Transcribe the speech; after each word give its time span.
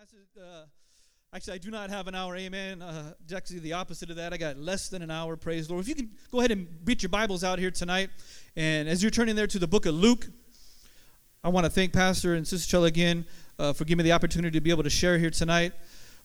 passage. 0.00 0.28
Uh, 0.40 0.64
actually, 1.34 1.52
I 1.52 1.58
do 1.58 1.70
not 1.70 1.90
have 1.90 2.08
an 2.08 2.14
hour. 2.14 2.34
Amen. 2.34 2.80
Uh, 2.80 3.12
actually, 3.36 3.58
the 3.58 3.74
opposite 3.74 4.08
of 4.08 4.16
that. 4.16 4.32
I 4.32 4.38
got 4.38 4.56
less 4.56 4.88
than 4.88 5.02
an 5.02 5.10
hour. 5.10 5.36
Praise 5.36 5.66
the 5.66 5.74
Lord. 5.74 5.82
If 5.84 5.90
you 5.90 5.94
can 5.94 6.10
go 6.32 6.38
ahead 6.38 6.52
and 6.52 6.66
beat 6.86 7.02
your 7.02 7.10
Bibles 7.10 7.44
out 7.44 7.58
here 7.58 7.70
tonight, 7.70 8.08
and 8.56 8.88
as 8.88 9.02
you're 9.02 9.10
turning 9.10 9.36
there 9.36 9.46
to 9.48 9.58
the 9.58 9.66
book 9.66 9.84
of 9.84 9.94
Luke, 9.94 10.26
I 11.44 11.50
want 11.50 11.66
to 11.66 11.70
thank 11.70 11.92
Pastor 11.92 12.32
and 12.32 12.48
Sister 12.48 12.70
Chella 12.70 12.86
again 12.86 13.26
uh, 13.58 13.74
for 13.74 13.84
giving 13.84 13.98
me 13.98 14.04
the 14.04 14.12
opportunity 14.12 14.56
to 14.56 14.62
be 14.62 14.70
able 14.70 14.84
to 14.84 14.90
share 14.90 15.18
here 15.18 15.28
tonight. 15.28 15.74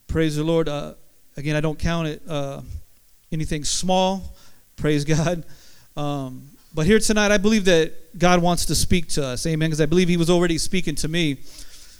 Praise 0.07 0.37
the 0.37 0.43
Lord. 0.45 0.69
Uh, 0.69 0.93
again, 1.35 1.57
I 1.57 1.59
don't 1.59 1.77
count 1.77 2.07
it 2.07 2.21
uh, 2.29 2.61
anything 3.29 3.65
small. 3.65 4.37
Praise 4.77 5.03
God. 5.15 5.43
Um, 5.97 6.47
but 6.73 6.85
here 6.85 6.99
tonight, 6.99 7.31
I 7.31 7.37
believe 7.37 7.65
that 7.65 8.17
God 8.17 8.41
wants 8.41 8.67
to 8.67 8.75
speak 8.75 9.09
to 9.09 9.25
us. 9.25 9.45
Amen. 9.45 9.67
Because 9.67 9.81
I 9.81 9.85
believe 9.85 10.07
He 10.07 10.15
was 10.15 10.29
already 10.29 10.57
speaking 10.59 10.95
to 10.95 11.09
me 11.09 11.39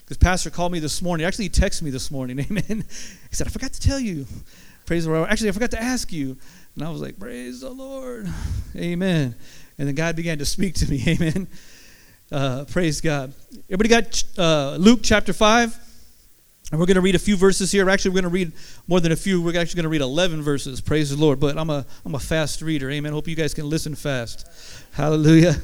because 0.06 0.18
Pastor 0.18 0.52
called 0.52 0.72
me 0.72 0.78
this 0.78 1.02
morning. 1.02 1.26
Actually, 1.26 1.46
he 1.46 1.50
texted 1.50 1.82
me 1.82 1.90
this 1.90 2.12
morning. 2.12 2.40
Amen. 2.52 2.86
He 3.30 3.36
said, 3.36 3.48
I 3.48 3.50
forgot 3.50 3.73
to 3.73 3.82
tell 3.82 4.00
you. 4.00 4.27
Praise 4.86 5.05
the 5.05 5.12
Lord. 5.12 5.27
Actually, 5.30 5.50
I 5.50 5.52
forgot 5.54 5.72
to 5.72 5.82
ask 5.82 6.13
you. 6.13 6.38
And 6.76 6.84
I 6.84 6.91
was 6.91 7.02
like, 7.02 7.18
Praise 7.18 7.62
the 7.62 7.72
Lord. 7.72 8.30
Amen. 8.76 9.36
And 9.77 9.88
then 9.88 9.96
God 9.96 10.16
began 10.16 10.38
to 10.38 10.46
speak 10.46 10.76
to 10.76 10.90
me. 10.90 11.04
Amen. 11.08 11.48
Uh, 12.32 12.66
praise 12.66 13.02
God. 13.02 13.34
Everybody 13.70 13.90
got 13.90 14.23
uh, 14.38 14.76
Luke 14.76 14.99
chapter 15.02 15.34
5? 15.34 15.80
And 16.72 16.80
we're 16.80 16.88
going 16.88 16.96
to 16.96 17.02
read 17.02 17.16
a 17.16 17.20
few 17.20 17.35
verses 17.35 17.72
here. 17.72 17.88
Actually, 17.90 18.12
we're 18.12 18.22
going 18.22 18.32
to 18.32 18.35
read 18.35 18.52
more 18.88 18.99
than 18.99 19.12
a 19.12 19.16
few. 19.16 19.41
We're 19.41 19.60
actually 19.60 19.77
going 19.77 19.84
to 19.84 19.90
read 19.90 20.02
11 20.02 20.41
verses. 20.41 20.82
Praise 20.82 21.12
the 21.12 21.18
Lord. 21.18 21.40
But 21.40 21.58
I'm 21.58 21.70
a, 21.70 21.85
I'm 22.05 22.16
a 22.16 22.20
fast 22.20 22.62
reader. 22.62 22.91
Amen. 22.91 23.12
Hope 23.12 23.27
you 23.27 23.35
guys 23.35 23.54
can 23.54 23.70
listen 23.70 23.96
fast. 23.96 24.48
Hallelujah. 24.94 25.55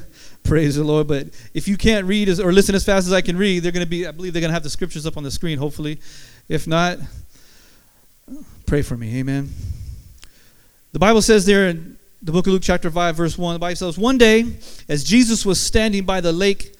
Praise 0.44 0.76
the 0.76 0.84
Lord. 0.84 1.06
But 1.06 1.28
if 1.54 1.68
you 1.68 1.76
can't 1.76 2.06
read 2.06 2.28
as, 2.28 2.40
or 2.40 2.52
listen 2.52 2.74
as 2.74 2.84
fast 2.84 3.06
as 3.06 3.12
I 3.12 3.20
can 3.20 3.36
read, 3.36 3.62
they're 3.62 3.72
going 3.72 3.84
to 3.84 3.90
be, 3.90 4.06
I 4.06 4.10
believe 4.10 4.32
they're 4.32 4.40
going 4.40 4.50
to 4.50 4.54
have 4.54 4.62
the 4.62 4.70
scriptures 4.70 5.06
up 5.06 5.16
on 5.16 5.22
the 5.22 5.30
screen, 5.30 5.58
hopefully. 5.58 6.00
If 6.48 6.66
not, 6.66 6.98
pray 8.66 8.82
for 8.82 8.96
me. 8.96 9.18
Amen. 9.18 9.50
The 10.92 10.98
Bible 10.98 11.22
says 11.22 11.46
there 11.46 11.68
in 11.68 11.98
the 12.20 12.32
book 12.32 12.46
of 12.46 12.52
Luke, 12.52 12.62
chapter 12.62 12.90
5, 12.90 13.16
verse 13.16 13.38
1, 13.38 13.54
the 13.54 13.58
Bible 13.58 13.76
says, 13.76 13.98
One 13.98 14.18
day, 14.18 14.46
as 14.88 15.04
Jesus 15.04 15.46
was 15.46 15.60
standing 15.60 16.04
by 16.04 16.20
the 16.20 16.32
lake 16.32 16.74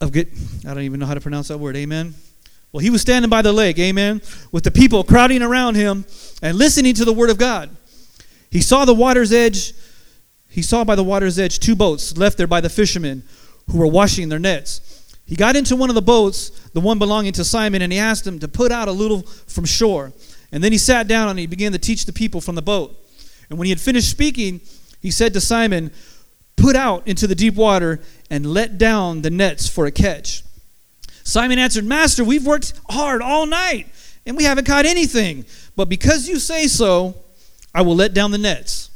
of 0.00 0.12
Get, 0.12 0.28
I 0.66 0.74
don't 0.74 0.82
even 0.82 1.00
know 1.00 1.06
how 1.06 1.14
to 1.14 1.20
pronounce 1.20 1.48
that 1.48 1.58
word. 1.58 1.76
Amen. 1.76 2.14
Well, 2.72 2.80
he 2.80 2.90
was 2.90 3.00
standing 3.00 3.30
by 3.30 3.42
the 3.42 3.52
lake, 3.52 3.78
amen, 3.78 4.20
with 4.52 4.64
the 4.64 4.70
people 4.70 5.02
crowding 5.02 5.42
around 5.42 5.76
him 5.76 6.04
and 6.42 6.58
listening 6.58 6.94
to 6.94 7.04
the 7.04 7.12
word 7.12 7.30
of 7.30 7.38
God. 7.38 7.70
He 8.50 8.60
saw 8.60 8.84
the 8.84 8.94
water's 8.94 9.32
edge 9.32 9.72
he 10.56 10.62
saw 10.62 10.84
by 10.84 10.94
the 10.94 11.04
water's 11.04 11.38
edge 11.38 11.58
two 11.58 11.76
boats 11.76 12.16
left 12.16 12.38
there 12.38 12.46
by 12.46 12.62
the 12.62 12.70
fishermen 12.70 13.22
who 13.70 13.76
were 13.76 13.86
washing 13.86 14.30
their 14.30 14.38
nets. 14.38 15.14
He 15.26 15.36
got 15.36 15.54
into 15.54 15.76
one 15.76 15.90
of 15.90 15.94
the 15.94 16.00
boats, 16.00 16.48
the 16.72 16.80
one 16.80 16.98
belonging 16.98 17.34
to 17.34 17.44
Simon, 17.44 17.82
and 17.82 17.92
he 17.92 17.98
asked 17.98 18.26
him 18.26 18.38
to 18.38 18.48
put 18.48 18.72
out 18.72 18.88
a 18.88 18.92
little 18.92 19.20
from 19.20 19.66
shore. 19.66 20.14
And 20.50 20.64
then 20.64 20.72
he 20.72 20.78
sat 20.78 21.08
down 21.08 21.28
and 21.28 21.38
he 21.38 21.46
began 21.46 21.72
to 21.72 21.78
teach 21.78 22.06
the 22.06 22.12
people 22.14 22.40
from 22.40 22.54
the 22.54 22.62
boat. 22.62 22.96
And 23.50 23.58
when 23.58 23.66
he 23.66 23.70
had 23.70 23.78
finished 23.78 24.08
speaking, 24.08 24.62
he 25.02 25.10
said 25.10 25.34
to 25.34 25.42
Simon, 25.42 25.90
Put 26.56 26.74
out 26.74 27.06
into 27.06 27.26
the 27.26 27.34
deep 27.34 27.54
water 27.54 28.00
and 28.30 28.46
let 28.46 28.78
down 28.78 29.20
the 29.20 29.28
nets 29.28 29.68
for 29.68 29.84
a 29.84 29.90
catch. 29.90 30.42
Simon 31.22 31.58
answered, 31.58 31.84
Master, 31.84 32.24
we've 32.24 32.46
worked 32.46 32.72
hard 32.88 33.20
all 33.20 33.44
night 33.44 33.88
and 34.24 34.38
we 34.38 34.44
haven't 34.44 34.64
caught 34.64 34.86
anything. 34.86 35.44
But 35.76 35.90
because 35.90 36.26
you 36.26 36.38
say 36.38 36.66
so, 36.66 37.14
I 37.74 37.82
will 37.82 37.94
let 37.94 38.14
down 38.14 38.30
the 38.30 38.38
nets. 38.38 38.88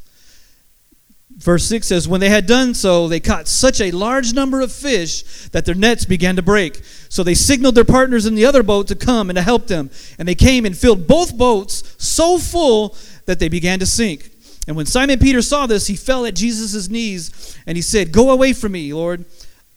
Verse 1.41 1.65
6 1.65 1.87
says, 1.87 2.07
When 2.07 2.21
they 2.21 2.29
had 2.29 2.47
done 2.47 2.75
so, 2.75 3.09
they 3.09 3.19
caught 3.19 3.49
such 3.49 3.81
a 3.81 3.91
large 3.93 4.35
number 4.35 4.61
of 4.61 4.71
fish 4.71 5.49
that 5.49 5.65
their 5.65 5.75
nets 5.75 6.05
began 6.05 6.37
to 6.37 6.43
break. 6.43 6.83
So 7.09 7.23
they 7.23 7.35
signaled 7.35 7.75
their 7.75 7.85
partners 7.85 8.27
in 8.27 8.35
the 8.35 8.45
other 8.45 8.63
boat 8.63 8.89
to 8.89 8.95
come 8.95 9.31
and 9.31 9.37
to 9.39 9.43
help 9.43 9.67
them. 9.67 9.91
And 10.19 10.29
they 10.29 10.35
came 10.35 10.67
and 10.67 10.77
filled 10.77 11.07
both 11.07 11.37
boats 11.37 11.95
so 11.97 12.37
full 12.37 12.95
that 13.25 13.39
they 13.39 13.49
began 13.49 13.79
to 13.79 13.87
sink. 13.87 14.31
And 14.69 14.77
when 14.77 14.85
Simon 14.85 15.19
Peter 15.19 15.41
saw 15.41 15.67
this, 15.67 15.87
he 15.87 15.97
fell 15.97 16.27
at 16.27 16.35
Jesus' 16.35 16.91
knees 16.91 17.57
and 17.67 17.75
he 17.75 17.83
said, 17.83 18.13
Go 18.13 18.31
away 18.31 18.53
from 18.53 18.73
me, 18.73 18.93
Lord. 18.93 19.25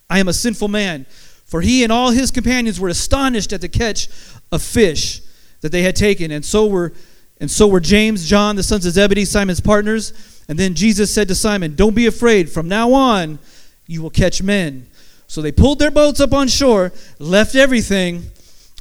I 0.09 0.19
am 0.19 0.28
a 0.28 0.34
sinful 0.34 0.68
man. 0.68 1.06
For 1.46 1.62
he 1.62 1.84
and 1.84 1.94
all 1.94 2.12
his 2.12 2.29
companions 2.29 2.78
were 2.78 2.90
astonished 2.90 3.53
at 3.53 3.62
the 3.62 3.69
catch 3.69 4.09
of 4.52 4.62
fish 4.62 5.22
that 5.62 5.72
they 5.72 5.84
had 5.84 5.96
taken. 5.96 6.29
And 6.29 6.44
so 6.44 6.68
were, 6.68 6.91
and 7.40 7.50
so 7.50 7.68
were 7.68 7.79
James, 7.79 8.28
John, 8.28 8.57
the 8.57 8.63
sons 8.63 8.85
of 8.85 8.91
Zebedee, 8.91 9.23
Simon's 9.23 9.62
partners. 9.62 10.33
And 10.48 10.59
then 10.59 10.74
Jesus 10.74 11.14
said 11.14 11.28
to 11.30 11.36
Simon, 11.36 11.76
Don't 11.76 11.96
be 11.96 12.06
afraid. 12.06 12.50
From 12.50 12.68
now 12.68 12.94
on, 12.94 13.40
you 13.88 14.02
will 14.02 14.09
catch 14.09 14.42
men. 14.42 14.88
So 15.28 15.42
they 15.42 15.52
pulled 15.52 15.80
their 15.80 15.92
boats 15.92 16.20
up 16.20 16.34
on 16.34 16.48
shore, 16.48 16.92
left 17.20 17.56
everything, 17.56 18.24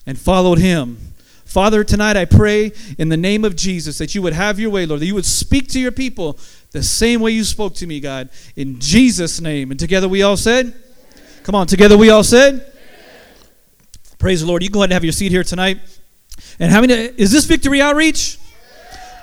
and 0.06 0.18
followed 0.18 0.58
him. 0.58 0.98
Father, 1.44 1.84
tonight 1.84 2.16
I 2.16 2.24
pray 2.24 2.72
in 2.98 3.10
the 3.10 3.16
name 3.16 3.44
of 3.44 3.56
Jesus 3.56 3.98
that 3.98 4.14
you 4.14 4.22
would 4.22 4.32
have 4.32 4.58
your 4.58 4.70
way, 4.70 4.86
Lord, 4.86 5.00
that 5.00 5.06
you 5.06 5.14
would 5.14 5.26
speak 5.26 5.68
to 5.68 5.80
your 5.80 5.92
people 5.92 6.38
the 6.70 6.82
same 6.82 7.20
way 7.20 7.32
you 7.32 7.44
spoke 7.44 7.74
to 7.74 7.86
me, 7.86 8.00
God, 8.00 8.30
in 8.56 8.80
Jesus' 8.80 9.40
name. 9.40 9.70
And 9.70 9.78
together 9.78 10.08
we 10.08 10.22
all 10.22 10.36
said, 10.36 10.74
Come 11.42 11.54
on, 11.54 11.66
together 11.66 11.98
we 11.98 12.08
all 12.10 12.24
said, 12.24 12.72
Praise 14.18 14.40
the 14.40 14.46
Lord. 14.46 14.62
You 14.62 14.70
go 14.70 14.80
ahead 14.80 14.90
and 14.90 14.92
have 14.94 15.04
your 15.04 15.12
seat 15.12 15.30
here 15.30 15.44
tonight. 15.44 15.78
And 16.58 16.72
how 16.72 16.80
many, 16.80 16.94
is 16.94 17.30
this 17.32 17.44
Victory 17.44 17.82
Outreach? 17.82 18.38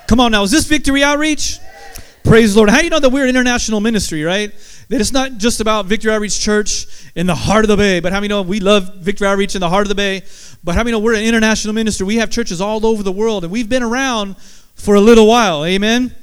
Come 0.06 0.20
on 0.20 0.30
now, 0.32 0.42
is 0.42 0.50
this 0.50 0.66
Victory 0.66 1.02
Outreach? 1.02 1.58
Praise 2.22 2.52
the 2.52 2.58
Lord. 2.58 2.70
How 2.70 2.78
do 2.78 2.84
you 2.84 2.90
know 2.90 3.00
that 3.00 3.08
we're 3.08 3.24
an 3.24 3.30
international 3.30 3.80
ministry, 3.80 4.22
right? 4.22 4.52
That 4.88 5.00
it's 5.00 5.10
not 5.10 5.38
just 5.38 5.60
about 5.60 5.86
Victory 5.86 6.12
Outreach 6.12 6.38
Church 6.38 6.86
in 7.14 7.26
the 7.26 7.34
heart 7.34 7.64
of 7.64 7.68
the 7.68 7.76
Bay, 7.76 8.00
but 8.00 8.12
how 8.12 8.18
many 8.18 8.28
know 8.28 8.42
we 8.42 8.60
love 8.60 8.96
Victory 8.96 9.26
Outreach 9.26 9.54
in 9.54 9.60
the 9.60 9.68
heart 9.68 9.82
of 9.82 9.88
the 9.88 9.94
Bay? 9.94 10.22
But 10.62 10.74
how 10.74 10.82
many 10.82 10.92
know 10.92 10.98
we're 10.98 11.14
an 11.14 11.24
international 11.24 11.74
ministry? 11.74 12.06
We 12.06 12.16
have 12.16 12.30
churches 12.30 12.60
all 12.60 12.84
over 12.84 13.02
the 13.02 13.12
world, 13.12 13.44
and 13.44 13.52
we've 13.52 13.68
been 13.68 13.82
around 13.82 14.36
for 14.74 14.96
a 14.96 15.00
little 15.00 15.26
while. 15.26 15.64
Amen? 15.64 16.14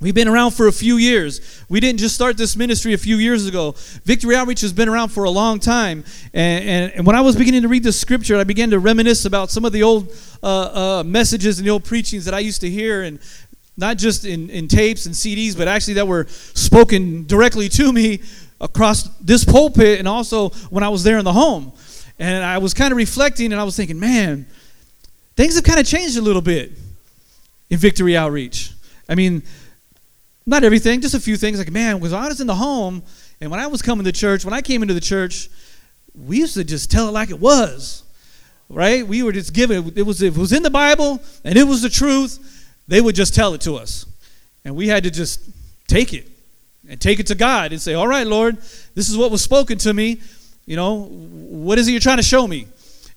We've 0.00 0.14
been 0.14 0.28
around 0.28 0.52
for 0.52 0.66
a 0.66 0.72
few 0.72 0.96
years. 0.96 1.62
We 1.68 1.78
didn't 1.78 1.98
just 1.98 2.14
start 2.14 2.38
this 2.38 2.56
ministry 2.56 2.94
a 2.94 2.98
few 2.98 3.16
years 3.16 3.46
ago. 3.46 3.74
Victory 4.04 4.34
Outreach 4.34 4.62
has 4.62 4.72
been 4.72 4.88
around 4.88 5.10
for 5.10 5.24
a 5.24 5.30
long 5.30 5.58
time. 5.58 6.04
And, 6.32 6.64
and, 6.64 6.92
and 6.92 7.06
when 7.06 7.16
I 7.16 7.20
was 7.20 7.36
beginning 7.36 7.62
to 7.62 7.68
read 7.68 7.82
the 7.82 7.92
scripture, 7.92 8.38
I 8.38 8.44
began 8.44 8.70
to 8.70 8.78
reminisce 8.78 9.26
about 9.26 9.50
some 9.50 9.66
of 9.66 9.72
the 9.72 9.82
old 9.82 10.10
uh, 10.42 10.46
uh, 11.00 11.02
messages 11.04 11.58
and 11.58 11.66
the 11.66 11.70
old 11.70 11.84
preachings 11.84 12.24
that 12.24 12.32
I 12.32 12.38
used 12.38 12.62
to 12.62 12.70
hear. 12.70 13.02
And 13.02 13.18
not 13.80 13.96
just 13.96 14.24
in, 14.24 14.50
in 14.50 14.68
tapes 14.68 15.06
and 15.06 15.14
CDs, 15.14 15.56
but 15.56 15.66
actually 15.66 15.94
that 15.94 16.06
were 16.06 16.26
spoken 16.28 17.26
directly 17.26 17.68
to 17.70 17.92
me 17.92 18.20
across 18.60 19.08
this 19.18 19.44
pulpit 19.44 19.98
and 19.98 20.06
also 20.06 20.50
when 20.68 20.84
I 20.84 20.90
was 20.90 21.02
there 21.02 21.18
in 21.18 21.24
the 21.24 21.32
home. 21.32 21.72
And 22.18 22.44
I 22.44 22.58
was 22.58 22.74
kind 22.74 22.92
of 22.92 22.98
reflecting 22.98 23.52
and 23.52 23.60
I 23.60 23.64
was 23.64 23.74
thinking, 23.76 23.98
man, 23.98 24.46
things 25.34 25.54
have 25.54 25.64
kind 25.64 25.80
of 25.80 25.86
changed 25.86 26.18
a 26.18 26.22
little 26.22 26.42
bit 26.42 26.72
in 27.70 27.78
Victory 27.78 28.16
Outreach. 28.16 28.72
I 29.08 29.14
mean, 29.14 29.42
not 30.44 30.62
everything, 30.62 31.00
just 31.00 31.14
a 31.14 31.20
few 31.20 31.36
things. 31.36 31.58
Like, 31.58 31.70
man, 31.70 32.00
when 32.00 32.12
I 32.12 32.28
was 32.28 32.40
in 32.40 32.46
the 32.46 32.54
home 32.54 33.02
and 33.40 33.50
when 33.50 33.60
I 33.60 33.66
was 33.66 33.80
coming 33.80 34.04
to 34.04 34.12
church, 34.12 34.44
when 34.44 34.52
I 34.52 34.60
came 34.60 34.82
into 34.82 34.92
the 34.92 35.00
church, 35.00 35.48
we 36.14 36.38
used 36.38 36.54
to 36.54 36.64
just 36.64 36.90
tell 36.90 37.08
it 37.08 37.12
like 37.12 37.30
it 37.30 37.40
was, 37.40 38.02
right? 38.68 39.06
We 39.06 39.22
were 39.22 39.32
just 39.32 39.54
giving 39.54 39.92
it 39.96 40.02
was 40.02 40.20
it 40.20 40.36
was 40.36 40.52
in 40.52 40.62
the 40.62 40.70
Bible 40.70 41.20
and 41.44 41.56
it 41.56 41.64
was 41.64 41.80
the 41.80 41.88
truth 41.88 42.59
they 42.90 43.00
would 43.00 43.14
just 43.14 43.34
tell 43.34 43.54
it 43.54 43.60
to 43.62 43.76
us. 43.76 44.04
And 44.64 44.74
we 44.74 44.88
had 44.88 45.04
to 45.04 45.10
just 45.10 45.40
take 45.86 46.12
it 46.12 46.28
and 46.88 47.00
take 47.00 47.20
it 47.20 47.28
to 47.28 47.34
God 47.34 47.72
and 47.72 47.80
say, 47.80 47.94
All 47.94 48.08
right, 48.08 48.26
Lord, 48.26 48.58
this 48.94 49.08
is 49.08 49.16
what 49.16 49.30
was 49.30 49.42
spoken 49.42 49.78
to 49.78 49.94
me. 49.94 50.20
You 50.66 50.76
know, 50.76 51.04
what 51.04 51.78
is 51.78 51.88
it 51.88 51.92
you're 51.92 52.00
trying 52.00 52.18
to 52.18 52.22
show 52.22 52.46
me? 52.46 52.66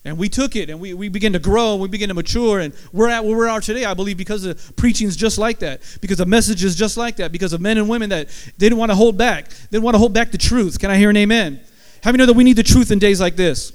And 0.05 0.17
we 0.17 0.27
took 0.29 0.55
it 0.55 0.69
and 0.69 0.79
we, 0.79 0.93
we 0.93 1.07
began 1.07 1.33
to 1.33 1.39
grow 1.39 1.73
and 1.73 1.81
we 1.81 1.87
began 1.87 2.09
to 2.09 2.13
mature. 2.13 2.59
And 2.59 2.73
we're 2.91 3.09
at 3.09 3.23
where 3.23 3.37
we 3.37 3.47
are 3.47 3.61
today, 3.61 3.85
I 3.85 3.93
believe, 3.93 4.17
because 4.17 4.45
of 4.45 4.75
preachings 4.75 5.15
just 5.15 5.37
like 5.37 5.59
that, 5.59 5.81
because 6.01 6.17
the 6.17 6.25
message 6.25 6.63
is 6.63 6.75
just 6.75 6.97
like 6.97 7.15
that, 7.15 7.31
because 7.31 7.53
of 7.53 7.61
men 7.61 7.77
and 7.77 7.87
women 7.87 8.09
that 8.09 8.27
didn't 8.57 8.77
want 8.77 8.91
to 8.91 8.95
hold 8.95 9.17
back. 9.17 9.49
They 9.49 9.67
didn't 9.71 9.83
want 9.83 9.95
to 9.95 9.99
hold 9.99 10.13
back 10.13 10.31
the 10.31 10.37
truth. 10.37 10.77
Can 10.77 10.91
I 10.91 10.97
hear 10.97 11.09
an 11.09 11.17
amen? 11.17 11.61
How 12.03 12.11
many 12.11 12.17
know 12.21 12.25
that 12.25 12.33
we 12.33 12.43
need 12.43 12.57
the 12.57 12.63
truth 12.63 12.91
in 12.91 12.99
days 12.99 13.21
like 13.21 13.37
this? 13.37 13.71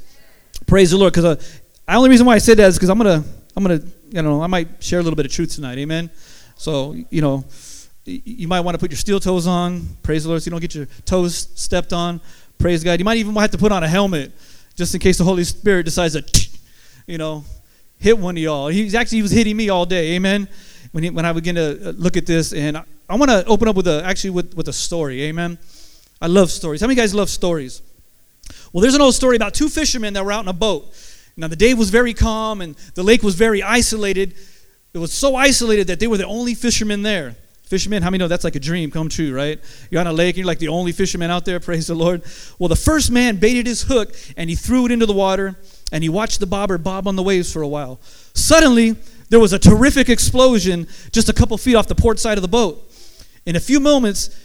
Praise 0.67 0.91
the 0.91 0.99
Lord. 0.99 1.13
Because 1.13 1.25
uh, 1.25 1.35
the 1.35 1.95
only 1.95 2.11
reason 2.11 2.27
why 2.27 2.35
I 2.35 2.39
said 2.39 2.59
that 2.59 2.69
is 2.69 2.77
because 2.77 2.91
I'm 2.91 2.99
going 2.99 3.23
to 3.23 3.29
I'm 3.59 3.65
going 3.65 3.81
to, 3.81 3.89
you 4.11 4.23
know, 4.23 4.41
I 4.41 4.47
might 4.47 4.81
share 4.81 5.01
a 5.01 5.03
little 5.03 5.17
bit 5.17 5.27
of 5.27 5.33
truth 5.33 5.53
tonight. 5.53 5.79
Amen. 5.79 6.11
So, 6.55 6.95
you 7.11 7.21
know, 7.21 7.45
you 8.05 8.47
might 8.47 8.61
want 8.61 8.77
to 8.77 8.79
put 8.79 8.93
your 8.93 8.99
steel 8.99 9.19
toes 9.19 9.49
on. 9.49 9.85
Praise 10.05 10.23
the 10.23 10.29
Lord 10.29 10.41
so 10.41 10.47
you 10.47 10.53
don't 10.53 10.61
get 10.61 10.77
your 10.77 10.87
toes 11.05 11.49
stepped 11.57 11.93
on. 11.93 12.21
Praise 12.59 12.85
God. 12.85 13.01
You 13.01 13.05
might 13.05 13.17
even 13.17 13.35
have 13.35 13.51
to 13.51 13.59
put 13.59 13.73
on 13.73 13.83
a 13.83 13.89
helmet 13.89 14.31
just 14.77 14.95
in 14.95 15.01
case 15.01 15.19
the 15.19 15.25
Holy 15.25 15.43
Spirit 15.43 15.87
decides 15.87 16.15
to, 16.15 16.49
you 17.09 17.19
know, 17.19 17.45
hit 17.99 18.17
one 18.17 18.37
of 18.37 18.43
y'all. 18.45 18.69
He's 18.69 18.95
actually 18.95 19.19
he 19.19 19.23
was 19.23 19.33
hitting 19.33 19.57
me 19.57 19.71
all 19.71 19.85
day. 19.85 20.15
Amen. 20.15 20.49
When, 20.93 21.03
he, 21.03 21.11
when 21.11 21.25
I 21.25 21.33
begin 21.33 21.57
to 21.57 21.89
uh, 21.89 21.93
look 21.97 22.17
at 22.17 22.27
this, 22.27 22.53
and 22.53 22.77
I, 22.77 22.85
I 23.09 23.17
want 23.17 23.33
to 23.33 23.45
open 23.47 23.67
up 23.67 23.75
with 23.75 23.89
a 23.89 24.05
actually 24.05 24.31
with, 24.31 24.55
with 24.55 24.69
a 24.69 24.73
story. 24.73 25.25
Amen. 25.25 25.59
I 26.23 26.29
love 26.29 26.53
stories. 26.53 26.81
How 26.81 26.87
many 26.87 26.95
guys 26.95 27.13
love 27.13 27.29
stories? 27.29 27.83
Well, 28.73 28.83
there's 28.83 28.95
an 28.95 29.03
old 29.03 29.17
story 29.17 29.35
about 29.35 29.53
two 29.53 29.69
fishermen 29.69 30.15
that 30.15 30.25
were 30.25 30.31
out 30.31 30.45
in 30.45 30.49
a 30.49 30.53
boat 30.53 30.95
now, 31.39 31.47
the 31.47 31.57
day 31.57 31.73
was 31.73 31.91
very 31.91 32.15
calm 32.15 32.61
and 32.61 32.75
the 32.95 33.05
lake 33.05 33.23
was 33.23 33.37
very 33.37 33.63
isolated. 33.63 34.35
It 34.93 34.99
was 34.99 35.13
so 35.13 35.37
isolated 35.37 35.87
that 35.87 36.01
they 36.01 36.09
were 36.09 36.17
the 36.17 36.27
only 36.27 36.55
fishermen 36.55 37.03
there. 37.03 37.37
Fishermen, 37.63 38.03
how 38.03 38.11
many 38.11 38.19
know 38.19 38.27
that's 38.27 38.43
like 38.43 38.57
a 38.57 38.61
dream 38.61 38.91
come 38.91 39.09
true, 39.09 39.33
right? 39.33 39.61
You're 39.89 40.01
on 40.01 40.09
a 40.09 40.13
lake 40.13 40.35
and 40.35 40.39
you're 40.39 40.47
like 40.47 40.59
the 40.59 40.69
only 40.69 40.91
fisherman 40.91 41.31
out 41.31 41.45
there, 41.45 41.61
praise 41.61 41.87
the 41.87 41.95
Lord. 41.95 42.23
Well, 42.59 42.69
the 42.69 42.77
first 42.77 43.13
man 43.13 43.37
baited 43.37 43.67
his 43.67 43.83
hook 43.83 44.17
and 44.37 44.51
he 44.51 44.57
threw 44.57 44.87
it 44.87 44.91
into 44.91 45.07
the 45.07 45.13
water 45.13 45.55
and 45.93 46.03
he 46.03 46.09
watched 46.09 46.41
the 46.41 46.47
bobber 46.47 46.77
bob 46.77 47.07
on 47.07 47.15
the 47.15 47.23
waves 47.23 47.53
for 47.53 47.63
a 47.63 47.69
while. 47.69 48.01
Suddenly, 48.35 48.97
there 49.31 49.39
was 49.39 49.53
a 49.53 49.61
terrific 49.61 50.09
explosion 50.09 50.89
just 51.13 51.29
a 51.29 51.33
couple 51.33 51.57
feet 51.57 51.77
off 51.77 51.87
the 51.87 51.95
port 51.95 52.19
side 52.19 52.37
of 52.37 52.43
the 52.43 52.49
boat. 52.49 52.85
In 53.47 53.55
a 53.55 53.61
few 53.61 53.79
moments, 53.79 54.37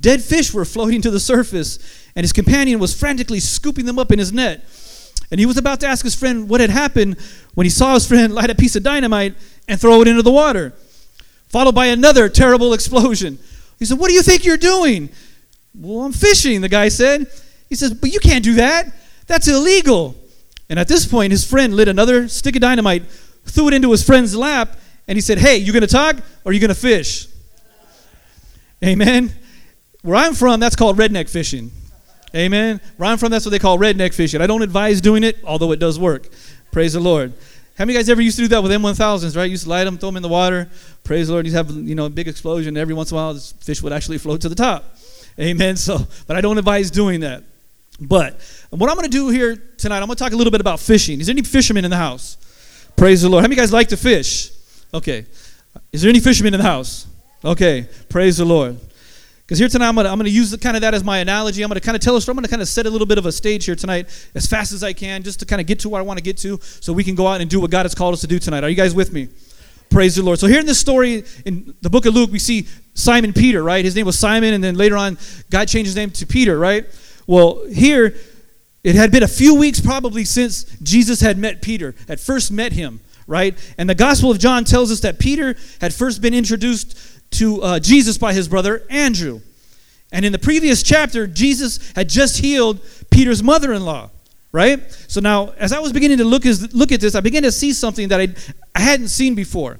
dead 0.00 0.20
fish 0.20 0.52
were 0.52 0.64
floating 0.74 1.00
to 1.02 1.12
the 1.12 1.20
surface, 1.20 1.78
and 2.16 2.24
his 2.24 2.32
companion 2.32 2.80
was 2.80 2.98
frantically 2.98 3.38
scooping 3.38 3.86
them 3.86 4.00
up 4.00 4.10
in 4.10 4.18
his 4.18 4.32
net. 4.32 4.64
And 5.30 5.38
he 5.38 5.46
was 5.46 5.56
about 5.56 5.80
to 5.80 5.86
ask 5.86 6.04
his 6.04 6.14
friend 6.14 6.48
what 6.48 6.60
had 6.60 6.70
happened 6.70 7.16
when 7.54 7.64
he 7.64 7.70
saw 7.70 7.94
his 7.94 8.06
friend 8.06 8.34
light 8.34 8.50
a 8.50 8.54
piece 8.54 8.74
of 8.76 8.82
dynamite 8.82 9.34
and 9.68 9.80
throw 9.80 10.00
it 10.02 10.08
into 10.08 10.22
the 10.22 10.30
water, 10.30 10.74
followed 11.48 11.74
by 11.74 11.86
another 11.86 12.28
terrible 12.28 12.72
explosion. 12.74 13.38
He 13.78 13.84
said, 13.84 13.98
What 13.98 14.08
do 14.08 14.14
you 14.14 14.22
think 14.22 14.44
you're 14.44 14.56
doing? 14.56 15.08
Well, 15.74 16.02
I'm 16.02 16.12
fishing, 16.12 16.60
the 16.60 16.68
guy 16.68 16.88
said. 16.88 17.26
He 17.68 17.76
says, 17.76 17.94
But 17.94 18.12
you 18.12 18.18
can't 18.18 18.44
do 18.44 18.54
that. 18.54 18.92
That's 19.26 19.46
illegal. 19.46 20.16
And 20.68 20.78
at 20.78 20.88
this 20.88 21.06
point, 21.06 21.30
his 21.32 21.48
friend 21.48 21.74
lit 21.74 21.88
another 21.88 22.28
stick 22.28 22.56
of 22.56 22.62
dynamite, 22.62 23.04
threw 23.44 23.68
it 23.68 23.74
into 23.74 23.90
his 23.90 24.04
friend's 24.04 24.36
lap, 24.36 24.76
and 25.06 25.16
he 25.16 25.20
said, 25.20 25.38
Hey, 25.38 25.56
you 25.56 25.72
to 25.72 25.86
talk 25.86 26.16
or 26.44 26.52
you 26.52 26.60
to 26.66 26.74
fish? 26.74 27.28
Amen. 28.84 29.32
Where 30.02 30.16
I'm 30.16 30.34
from, 30.34 30.60
that's 30.60 30.76
called 30.76 30.96
redneck 30.96 31.28
fishing. 31.28 31.70
Amen. 32.34 32.80
I'm 32.98 33.18
from, 33.18 33.30
that's 33.30 33.44
what 33.44 33.50
they 33.50 33.58
call 33.58 33.78
redneck 33.78 34.14
fishing. 34.14 34.40
I 34.40 34.46
don't 34.46 34.62
advise 34.62 35.00
doing 35.00 35.24
it, 35.24 35.38
although 35.44 35.72
it 35.72 35.78
does 35.78 35.98
work. 35.98 36.28
Praise 36.70 36.92
the 36.92 37.00
Lord. 37.00 37.32
How 37.76 37.84
many 37.84 37.96
guys 37.96 38.08
ever 38.08 38.20
used 38.20 38.36
to 38.36 38.42
do 38.42 38.48
that 38.48 38.62
with 38.62 38.70
M1000s, 38.72 39.36
right? 39.36 39.44
You 39.44 39.52
used 39.52 39.64
to 39.64 39.70
light 39.70 39.84
them, 39.84 39.96
throw 39.96 40.08
them 40.08 40.16
in 40.16 40.22
the 40.22 40.28
water. 40.28 40.68
Praise 41.02 41.28
the 41.28 41.32
Lord. 41.32 41.46
You 41.46 41.52
have, 41.52 41.70
you 41.70 41.94
know, 41.94 42.04
a 42.04 42.10
big 42.10 42.28
explosion. 42.28 42.76
Every 42.76 42.94
once 42.94 43.10
in 43.10 43.16
a 43.16 43.20
while, 43.20 43.34
this 43.34 43.52
fish 43.52 43.82
would 43.82 43.92
actually 43.92 44.18
float 44.18 44.42
to 44.42 44.48
the 44.48 44.54
top. 44.54 44.96
Amen. 45.38 45.76
So, 45.76 46.06
but 46.26 46.36
I 46.36 46.40
don't 46.40 46.58
advise 46.58 46.90
doing 46.90 47.20
that. 47.20 47.42
But 47.98 48.40
what 48.70 48.90
I'm 48.90 48.96
going 48.96 49.10
to 49.10 49.16
do 49.16 49.28
here 49.28 49.56
tonight, 49.78 50.00
I'm 50.00 50.06
going 50.06 50.16
to 50.16 50.22
talk 50.22 50.32
a 50.32 50.36
little 50.36 50.50
bit 50.50 50.60
about 50.60 50.78
fishing. 50.78 51.20
Is 51.20 51.26
there 51.26 51.32
any 51.32 51.42
fishermen 51.42 51.84
in 51.84 51.90
the 51.90 51.96
house? 51.96 52.36
Praise 52.96 53.22
the 53.22 53.28
Lord. 53.28 53.42
How 53.42 53.48
many 53.48 53.56
guys 53.56 53.72
like 53.72 53.88
to 53.88 53.96
fish? 53.96 54.50
Okay. 54.92 55.26
Is 55.92 56.02
there 56.02 56.10
any 56.10 56.20
fishermen 56.20 56.52
in 56.54 56.60
the 56.60 56.66
house? 56.66 57.06
Okay. 57.44 57.88
Praise 58.08 58.36
the 58.36 58.44
Lord. 58.44 58.78
Because 59.50 59.58
here 59.58 59.68
tonight, 59.68 59.88
I'm 59.88 59.96
going 59.96 60.04
to 60.04 60.12
I'm 60.12 60.16
gonna 60.16 60.28
use 60.28 60.56
kind 60.58 60.76
of 60.76 60.82
that 60.82 60.94
as 60.94 61.02
my 61.02 61.18
analogy. 61.18 61.64
I'm 61.64 61.68
going 61.68 61.80
to 61.80 61.84
kind 61.84 61.96
of 61.96 62.00
tell 62.00 62.14
a 62.14 62.20
story. 62.20 62.34
I'm 62.34 62.36
going 62.36 62.44
to 62.44 62.50
kind 62.50 62.62
of 62.62 62.68
set 62.68 62.86
a 62.86 62.90
little 62.90 63.04
bit 63.04 63.18
of 63.18 63.26
a 63.26 63.32
stage 63.32 63.64
here 63.64 63.74
tonight 63.74 64.06
as 64.36 64.46
fast 64.46 64.70
as 64.70 64.84
I 64.84 64.92
can, 64.92 65.24
just 65.24 65.40
to 65.40 65.44
kind 65.44 65.60
of 65.60 65.66
get 65.66 65.80
to 65.80 65.88
where 65.88 66.00
I 66.00 66.04
want 66.04 66.18
to 66.18 66.22
get 66.22 66.38
to 66.38 66.60
so 66.62 66.92
we 66.92 67.02
can 67.02 67.16
go 67.16 67.26
out 67.26 67.40
and 67.40 67.50
do 67.50 67.58
what 67.58 67.72
God 67.72 67.84
has 67.84 67.92
called 67.92 68.14
us 68.14 68.20
to 68.20 68.28
do 68.28 68.38
tonight. 68.38 68.62
Are 68.62 68.68
you 68.68 68.76
guys 68.76 68.94
with 68.94 69.12
me? 69.12 69.26
Praise 69.90 70.14
the 70.14 70.22
Lord. 70.22 70.38
So 70.38 70.46
here 70.46 70.60
in 70.60 70.66
this 70.66 70.78
story, 70.78 71.24
in 71.44 71.74
the 71.80 71.90
book 71.90 72.06
of 72.06 72.14
Luke, 72.14 72.30
we 72.30 72.38
see 72.38 72.68
Simon 72.94 73.32
Peter, 73.32 73.60
right? 73.60 73.84
His 73.84 73.96
name 73.96 74.06
was 74.06 74.16
Simon, 74.16 74.54
and 74.54 74.62
then 74.62 74.76
later 74.76 74.96
on, 74.96 75.18
God 75.50 75.66
changed 75.66 75.88
his 75.88 75.96
name 75.96 76.12
to 76.12 76.26
Peter, 76.26 76.56
right? 76.56 76.86
Well, 77.26 77.66
here, 77.66 78.14
it 78.84 78.94
had 78.94 79.10
been 79.10 79.24
a 79.24 79.28
few 79.28 79.56
weeks 79.56 79.80
probably 79.80 80.24
since 80.24 80.62
Jesus 80.80 81.20
had 81.20 81.38
met 81.38 81.60
Peter, 81.60 81.96
had 82.06 82.20
first 82.20 82.52
met 82.52 82.70
him, 82.70 83.00
right? 83.26 83.58
And 83.78 83.90
the 83.90 83.96
Gospel 83.96 84.30
of 84.30 84.38
John 84.38 84.62
tells 84.62 84.92
us 84.92 85.00
that 85.00 85.18
Peter 85.18 85.56
had 85.80 85.92
first 85.92 86.22
been 86.22 86.34
introduced 86.34 87.19
to 87.32 87.62
uh, 87.62 87.80
Jesus 87.80 88.18
by 88.18 88.32
his 88.32 88.48
brother 88.48 88.84
Andrew. 88.90 89.40
And 90.12 90.24
in 90.24 90.32
the 90.32 90.38
previous 90.38 90.82
chapter, 90.82 91.26
Jesus 91.26 91.92
had 91.92 92.08
just 92.08 92.38
healed 92.38 92.80
Peter's 93.10 93.42
mother 93.42 93.72
in 93.72 93.84
law, 93.84 94.10
right? 94.52 94.90
So 95.08 95.20
now, 95.20 95.50
as 95.50 95.72
I 95.72 95.78
was 95.78 95.92
beginning 95.92 96.18
to 96.18 96.24
look, 96.24 96.44
look 96.72 96.92
at 96.92 97.00
this, 97.00 97.14
I 97.14 97.20
began 97.20 97.42
to 97.44 97.52
see 97.52 97.72
something 97.72 98.08
that 98.08 98.20
I, 98.20 98.28
I 98.74 98.80
hadn't 98.80 99.08
seen 99.08 99.34
before. 99.34 99.78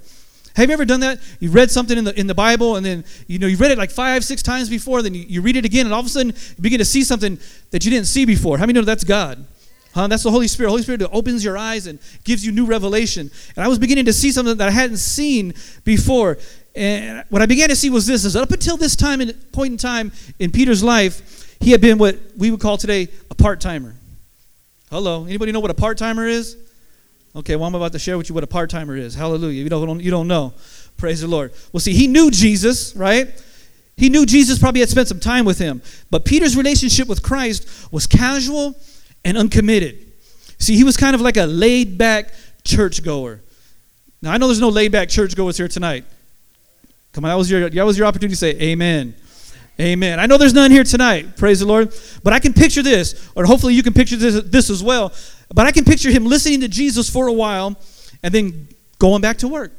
Have 0.57 0.69
you 0.69 0.73
ever 0.73 0.85
done 0.85 1.01
that? 1.01 1.21
You 1.39 1.51
read 1.51 1.71
something 1.71 1.97
in 1.97 2.05
the, 2.05 2.19
in 2.19 2.27
the 2.27 2.35
Bible, 2.35 2.77
and 2.77 2.85
then 2.85 3.05
you 3.27 3.39
know 3.39 3.47
you 3.47 3.57
read 3.57 3.71
it 3.71 3.79
like 3.79 3.91
five, 3.91 4.25
six 4.25 4.43
times 4.43 4.69
before, 4.69 5.01
then 5.03 5.15
you, 5.15 5.25
you 5.27 5.43
read 5.43 5.57
it 5.57 5.65
again, 5.65 5.87
and 5.87 5.95
all 5.95 6.01
of 6.01 6.07
a 6.07 6.09
sudden 6.09 6.29
you 6.29 6.63
begin 6.63 6.79
to 6.79 6.85
see 6.85 7.03
something 7.03 7.39
that 7.71 7.85
you 7.85 7.91
didn't 7.91 8.07
see 8.07 8.25
before. 8.25 8.59
How 8.59 8.67
many 8.67 8.79
know 8.79 8.85
that's 8.85 9.05
God? 9.05 9.47
Huh? 9.95 10.07
That's 10.07 10.23
the 10.23 10.31
Holy 10.31 10.47
Spirit. 10.47 10.71
Holy 10.71 10.83
Spirit 10.83 11.03
opens 11.13 11.45
your 11.45 11.59
eyes 11.59 11.87
and 11.87 11.99
gives 12.23 12.45
you 12.45 12.53
new 12.53 12.65
revelation. 12.65 13.31
And 13.57 13.65
I 13.65 13.69
was 13.69 13.79
beginning 13.79 14.05
to 14.05 14.13
see 14.13 14.31
something 14.31 14.57
that 14.59 14.69
I 14.69 14.71
hadn't 14.71 14.99
seen 14.99 15.55
before. 15.85 16.39
And 16.75 17.25
what 17.31 17.43
I 17.43 17.47
began 17.47 17.69
to 17.69 17.77
see 17.77 17.91
was 17.91 18.07
this: 18.07 18.25
is 18.25 18.37
up 18.37 18.51
until 18.51 18.77
this 18.77 18.97
time, 18.97 19.21
in, 19.21 19.33
point 19.53 19.73
in 19.73 19.77
time 19.79 20.13
in 20.39 20.51
Peter's 20.51 20.83
life, 20.83 21.55
he 21.61 21.73
had 21.73 21.81
been 21.81 21.99
what 21.99 22.19
we 22.37 22.51
would 22.51 22.61
call 22.61 22.77
today 22.77 23.09
a 23.31 23.35
part 23.35 23.61
timer. 23.61 23.95
Hello, 24.91 25.25
anybody 25.25 25.53
know 25.53 25.61
what 25.61 25.71
a 25.71 25.75
part 25.75 25.99
timer 25.99 26.27
is? 26.27 26.57
Okay, 27.35 27.55
well 27.55 27.67
I'm 27.67 27.75
about 27.75 27.93
to 27.93 27.99
share 27.99 28.19
with 28.19 28.29
you 28.29 28.35
what 28.35 28.45
a 28.45 28.49
part 28.49 28.71
timer 28.71 28.97
is. 28.97 29.15
Hallelujah! 29.15 29.63
You 29.63 29.69
don't 29.69 30.01
you 30.01 30.11
don't 30.11 30.29
know. 30.29 30.53
Praise 30.97 31.21
the 31.21 31.29
Lord. 31.29 31.53
Well, 31.73 31.81
see, 31.81 31.93
he 31.93 32.07
knew 32.07 32.31
Jesus, 32.31 32.95
right? 32.95 33.29
He 33.97 34.09
knew 34.09 34.25
Jesus 34.25 34.59
probably 34.59 34.81
had 34.81 34.89
spent 34.89 35.09
some 35.09 35.21
time 35.21 35.45
with 35.45 35.59
him, 35.59 35.83
but 36.11 36.25
Peter's 36.25 36.57
relationship 36.57 37.07
with 37.09 37.23
Christ 37.23 37.93
was 37.93 38.07
casual 38.07 38.75
and 39.25 39.37
uncommitted. 39.37 40.07
See, 40.59 40.77
he 40.77 40.85
was 40.85 40.97
kind 40.97 41.15
of 41.15 41.21
like 41.21 41.37
a 41.37 41.45
laid 41.45 41.99
back 41.99 42.33
churchgoer. 42.65 43.41
Now, 44.23 44.33
I 44.33 44.37
know 44.37 44.47
there's 44.47 44.61
no 44.61 44.69
laid 44.69 44.93
back 44.93 45.09
churchgoers 45.09 45.57
here 45.57 45.69
tonight. 45.69 46.05
Come 47.13 47.25
on, 47.25 47.31
that 47.31 47.37
was 47.37 47.51
your 47.51 47.69
that 47.69 47.85
was 47.85 47.99
your 47.99 48.07
opportunity 48.07 48.35
to 48.35 48.39
say 48.39 48.51
amen. 48.61 49.15
Amen. 49.81 50.21
I 50.21 50.27
know 50.27 50.37
there's 50.37 50.53
none 50.53 50.71
here 50.71 50.85
tonight. 50.85 51.37
Praise 51.39 51.61
the 51.61 51.67
Lord. 51.67 51.95
But 52.23 52.35
I 52.35 52.39
can 52.39 52.53
picture 52.53 52.83
this, 52.83 53.31
or 53.35 53.47
hopefully 53.47 53.73
you 53.73 53.83
can 53.83 53.95
picture 53.95 54.17
this, 54.17 54.45
this 54.45 54.69
as 54.69 54.83
well. 54.83 55.13
But 55.55 55.67
I 55.67 55.73
can 55.73 55.85
picture 55.85 56.11
him 56.11 56.27
listening 56.27 56.61
to 56.61 56.69
Jesus 56.69 57.09
for 57.09 57.29
a 57.29 57.33
while 57.33 57.77
and 58.23 58.35
then 58.35 58.69
going 58.99 59.23
back 59.23 59.39
to 59.39 59.49
work. 59.49 59.73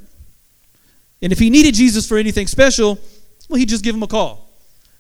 And 1.21 1.31
if 1.31 1.37
he 1.37 1.51
needed 1.51 1.75
Jesus 1.75 2.07
for 2.07 2.17
anything 2.17 2.47
special, 2.47 2.97
well, 3.47 3.59
he'd 3.59 3.69
just 3.69 3.83
give 3.83 3.93
him 3.93 4.01
a 4.01 4.07
call. 4.07 4.49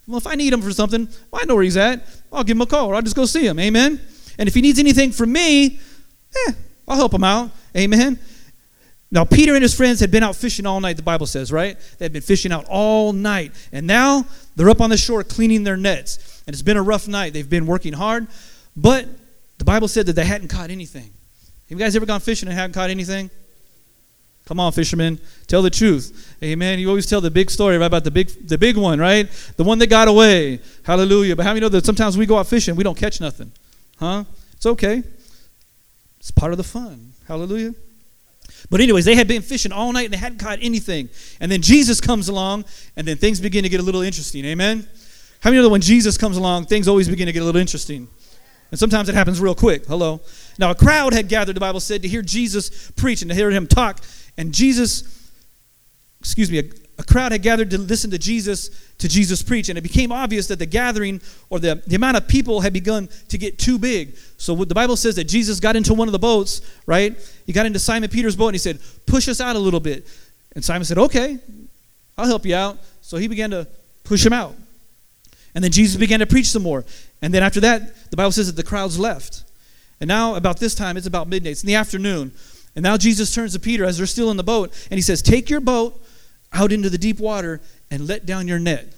Well, 0.07 0.17
if 0.17 0.27
I 0.27 0.35
need 0.35 0.53
him 0.53 0.61
for 0.61 0.71
something, 0.71 1.07
well, 1.31 1.41
I 1.41 1.45
know 1.45 1.55
where 1.55 1.63
he's 1.63 1.77
at. 1.77 2.07
I'll 2.31 2.43
give 2.43 2.57
him 2.57 2.61
a 2.61 2.67
call, 2.67 2.87
or 2.87 2.95
I'll 2.95 3.01
just 3.01 3.15
go 3.15 3.25
see 3.25 3.47
him. 3.47 3.59
Amen. 3.59 3.99
And 4.37 4.47
if 4.47 4.53
he 4.53 4.61
needs 4.61 4.77
anything 4.77 5.11
from 5.11 5.31
me, 5.31 5.79
eh, 6.47 6.51
I'll 6.87 6.97
help 6.97 7.13
him 7.13 7.23
out. 7.23 7.49
Amen. 7.75 8.19
Now, 9.13 9.25
Peter 9.25 9.53
and 9.53 9.61
his 9.61 9.75
friends 9.75 9.99
had 9.99 10.09
been 10.09 10.23
out 10.23 10.37
fishing 10.37 10.65
all 10.65 10.79
night, 10.79 10.95
the 10.95 11.03
Bible 11.03 11.25
says, 11.25 11.51
right? 11.51 11.77
They 11.97 12.05
had 12.05 12.13
been 12.13 12.21
fishing 12.21 12.53
out 12.53 12.65
all 12.69 13.11
night. 13.11 13.51
And 13.73 13.85
now 13.85 14.25
they're 14.55 14.69
up 14.69 14.79
on 14.79 14.89
the 14.89 14.97
shore 14.97 15.21
cleaning 15.23 15.63
their 15.63 15.75
nets. 15.75 16.41
And 16.47 16.53
it's 16.53 16.61
been 16.61 16.77
a 16.77 16.81
rough 16.81 17.09
night. 17.09 17.33
They've 17.33 17.49
been 17.49 17.65
working 17.65 17.91
hard. 17.91 18.27
But 18.75 19.07
the 19.57 19.65
Bible 19.65 19.89
said 19.89 20.05
that 20.05 20.13
they 20.13 20.23
hadn't 20.23 20.47
caught 20.47 20.69
anything. 20.69 21.11
Have 21.69 21.77
you 21.77 21.77
guys 21.77 21.95
ever 21.95 22.05
gone 22.05 22.21
fishing 22.21 22.47
and 22.47 22.57
haven't 22.57 22.73
caught 22.73 22.89
anything? 22.89 23.29
Come 24.45 24.59
on, 24.59 24.71
fishermen. 24.71 25.19
Tell 25.47 25.61
the 25.61 25.69
truth. 25.69 26.35
Amen. 26.41 26.79
You 26.79 26.87
always 26.87 27.05
tell 27.05 27.21
the 27.21 27.31
big 27.31 27.51
story 27.51 27.77
right, 27.77 27.85
about 27.85 28.05
the 28.05 28.11
big, 28.11 28.29
the 28.47 28.57
big 28.57 28.77
one, 28.77 28.99
right? 28.99 29.29
The 29.57 29.63
one 29.63 29.77
that 29.79 29.87
got 29.87 30.07
away. 30.07 30.61
Hallelujah. 30.83 31.35
But 31.35 31.43
how 31.43 31.51
many 31.51 31.59
know 31.59 31.69
that 31.69 31.85
sometimes 31.85 32.17
we 32.17 32.25
go 32.25 32.37
out 32.37 32.47
fishing, 32.47 32.75
we 32.75 32.83
don't 32.83 32.97
catch 32.97 33.19
nothing? 33.19 33.51
Huh? 33.97 34.23
It's 34.53 34.65
okay. 34.65 35.03
It's 36.19 36.31
part 36.31 36.53
of 36.53 36.57
the 36.57 36.63
fun. 36.63 37.13
Hallelujah. 37.27 37.75
But, 38.69 38.81
anyways, 38.81 39.05
they 39.05 39.15
had 39.15 39.27
been 39.27 39.41
fishing 39.41 39.71
all 39.71 39.91
night 39.91 40.05
and 40.05 40.13
they 40.13 40.17
hadn't 40.17 40.39
caught 40.39 40.59
anything. 40.61 41.09
And 41.39 41.51
then 41.51 41.61
Jesus 41.61 41.99
comes 41.99 42.29
along, 42.29 42.65
and 42.95 43.07
then 43.07 43.17
things 43.17 43.39
begin 43.41 43.63
to 43.63 43.69
get 43.69 43.79
a 43.79 43.83
little 43.83 44.01
interesting. 44.01 44.45
Amen? 44.45 44.87
How 45.41 45.49
many 45.49 45.57
know 45.57 45.63
that 45.63 45.69
when 45.69 45.81
Jesus 45.81 46.17
comes 46.17 46.37
along, 46.37 46.65
things 46.65 46.87
always 46.87 47.09
begin 47.09 47.25
to 47.25 47.33
get 47.33 47.41
a 47.41 47.45
little 47.45 47.59
interesting? 47.59 48.07
And 48.69 48.79
sometimes 48.79 49.09
it 49.09 49.15
happens 49.15 49.41
real 49.41 49.55
quick. 49.55 49.85
Hello. 49.85 50.21
Now, 50.57 50.71
a 50.71 50.75
crowd 50.75 51.13
had 51.13 51.27
gathered, 51.27 51.55
the 51.55 51.59
Bible 51.59 51.79
said, 51.79 52.01
to 52.03 52.07
hear 52.07 52.21
Jesus 52.21 52.91
preach 52.91 53.21
and 53.21 53.29
to 53.29 53.35
hear 53.35 53.51
him 53.51 53.67
talk. 53.67 53.99
And 54.37 54.53
Jesus, 54.53 55.03
excuse 56.19 56.49
me, 56.49 56.71
a, 57.01 57.05
crowd 57.05 57.31
had 57.31 57.41
gathered 57.41 57.69
to 57.71 57.77
listen 57.77 58.11
to 58.11 58.17
Jesus 58.17 58.69
to 58.97 59.07
Jesus 59.07 59.41
preach. 59.41 59.69
And 59.69 59.77
it 59.77 59.81
became 59.81 60.11
obvious 60.11 60.47
that 60.47 60.59
the 60.59 60.65
gathering 60.65 61.21
or 61.49 61.59
the, 61.59 61.81
the 61.87 61.95
amount 61.95 62.17
of 62.17 62.27
people 62.27 62.61
had 62.61 62.73
begun 62.73 63.09
to 63.29 63.37
get 63.37 63.57
too 63.57 63.77
big. 63.77 64.15
So 64.37 64.55
the 64.55 64.75
Bible 64.75 64.95
says 64.95 65.15
that 65.15 65.25
Jesus 65.25 65.59
got 65.59 65.75
into 65.75 65.93
one 65.93 66.07
of 66.07 66.11
the 66.11 66.19
boats, 66.19 66.61
right? 66.85 67.17
He 67.45 67.53
got 67.53 67.65
into 67.65 67.79
Simon 67.79 68.09
Peter's 68.09 68.35
boat 68.35 68.47
and 68.47 68.55
he 68.55 68.59
said, 68.59 68.79
Push 69.05 69.27
us 69.27 69.41
out 69.41 69.55
a 69.55 69.59
little 69.59 69.79
bit. 69.79 70.07
And 70.53 70.63
Simon 70.63 70.85
said, 70.85 70.97
Okay, 70.97 71.39
I'll 72.17 72.27
help 72.27 72.45
you 72.45 72.55
out. 72.55 72.77
So 73.01 73.17
he 73.17 73.27
began 73.27 73.51
to 73.51 73.67
push 74.03 74.25
him 74.25 74.33
out. 74.33 74.55
And 75.53 75.63
then 75.63 75.71
Jesus 75.71 75.97
began 75.97 76.19
to 76.19 76.27
preach 76.27 76.49
some 76.49 76.63
more. 76.63 76.85
And 77.21 77.33
then 77.33 77.43
after 77.43 77.59
that, 77.61 78.09
the 78.09 78.17
Bible 78.17 78.31
says 78.31 78.47
that 78.47 78.55
the 78.55 78.67
crowds 78.67 78.97
left. 78.97 79.43
And 79.99 80.07
now, 80.07 80.35
about 80.35 80.59
this 80.59 80.73
time, 80.73 80.97
it's 80.97 81.05
about 81.05 81.27
midnight. 81.27 81.51
It's 81.51 81.63
in 81.63 81.67
the 81.67 81.75
afternoon. 81.75 82.31
And 82.75 82.83
now 82.83 82.97
Jesus 82.97 83.33
turns 83.33 83.53
to 83.53 83.59
Peter 83.59 83.83
as 83.85 83.97
they're 83.97 84.07
still 84.07 84.31
in 84.31 84.37
the 84.37 84.43
boat, 84.43 84.71
and 84.89 84.97
he 84.97 85.01
says, 85.01 85.21
Take 85.21 85.49
your 85.49 85.59
boat 85.59 86.01
out 86.53 86.71
into 86.71 86.89
the 86.89 86.97
deep 86.97 87.19
water 87.19 87.61
and 87.89 88.07
let 88.07 88.25
down 88.25 88.47
your 88.47 88.59
net. 88.59 88.93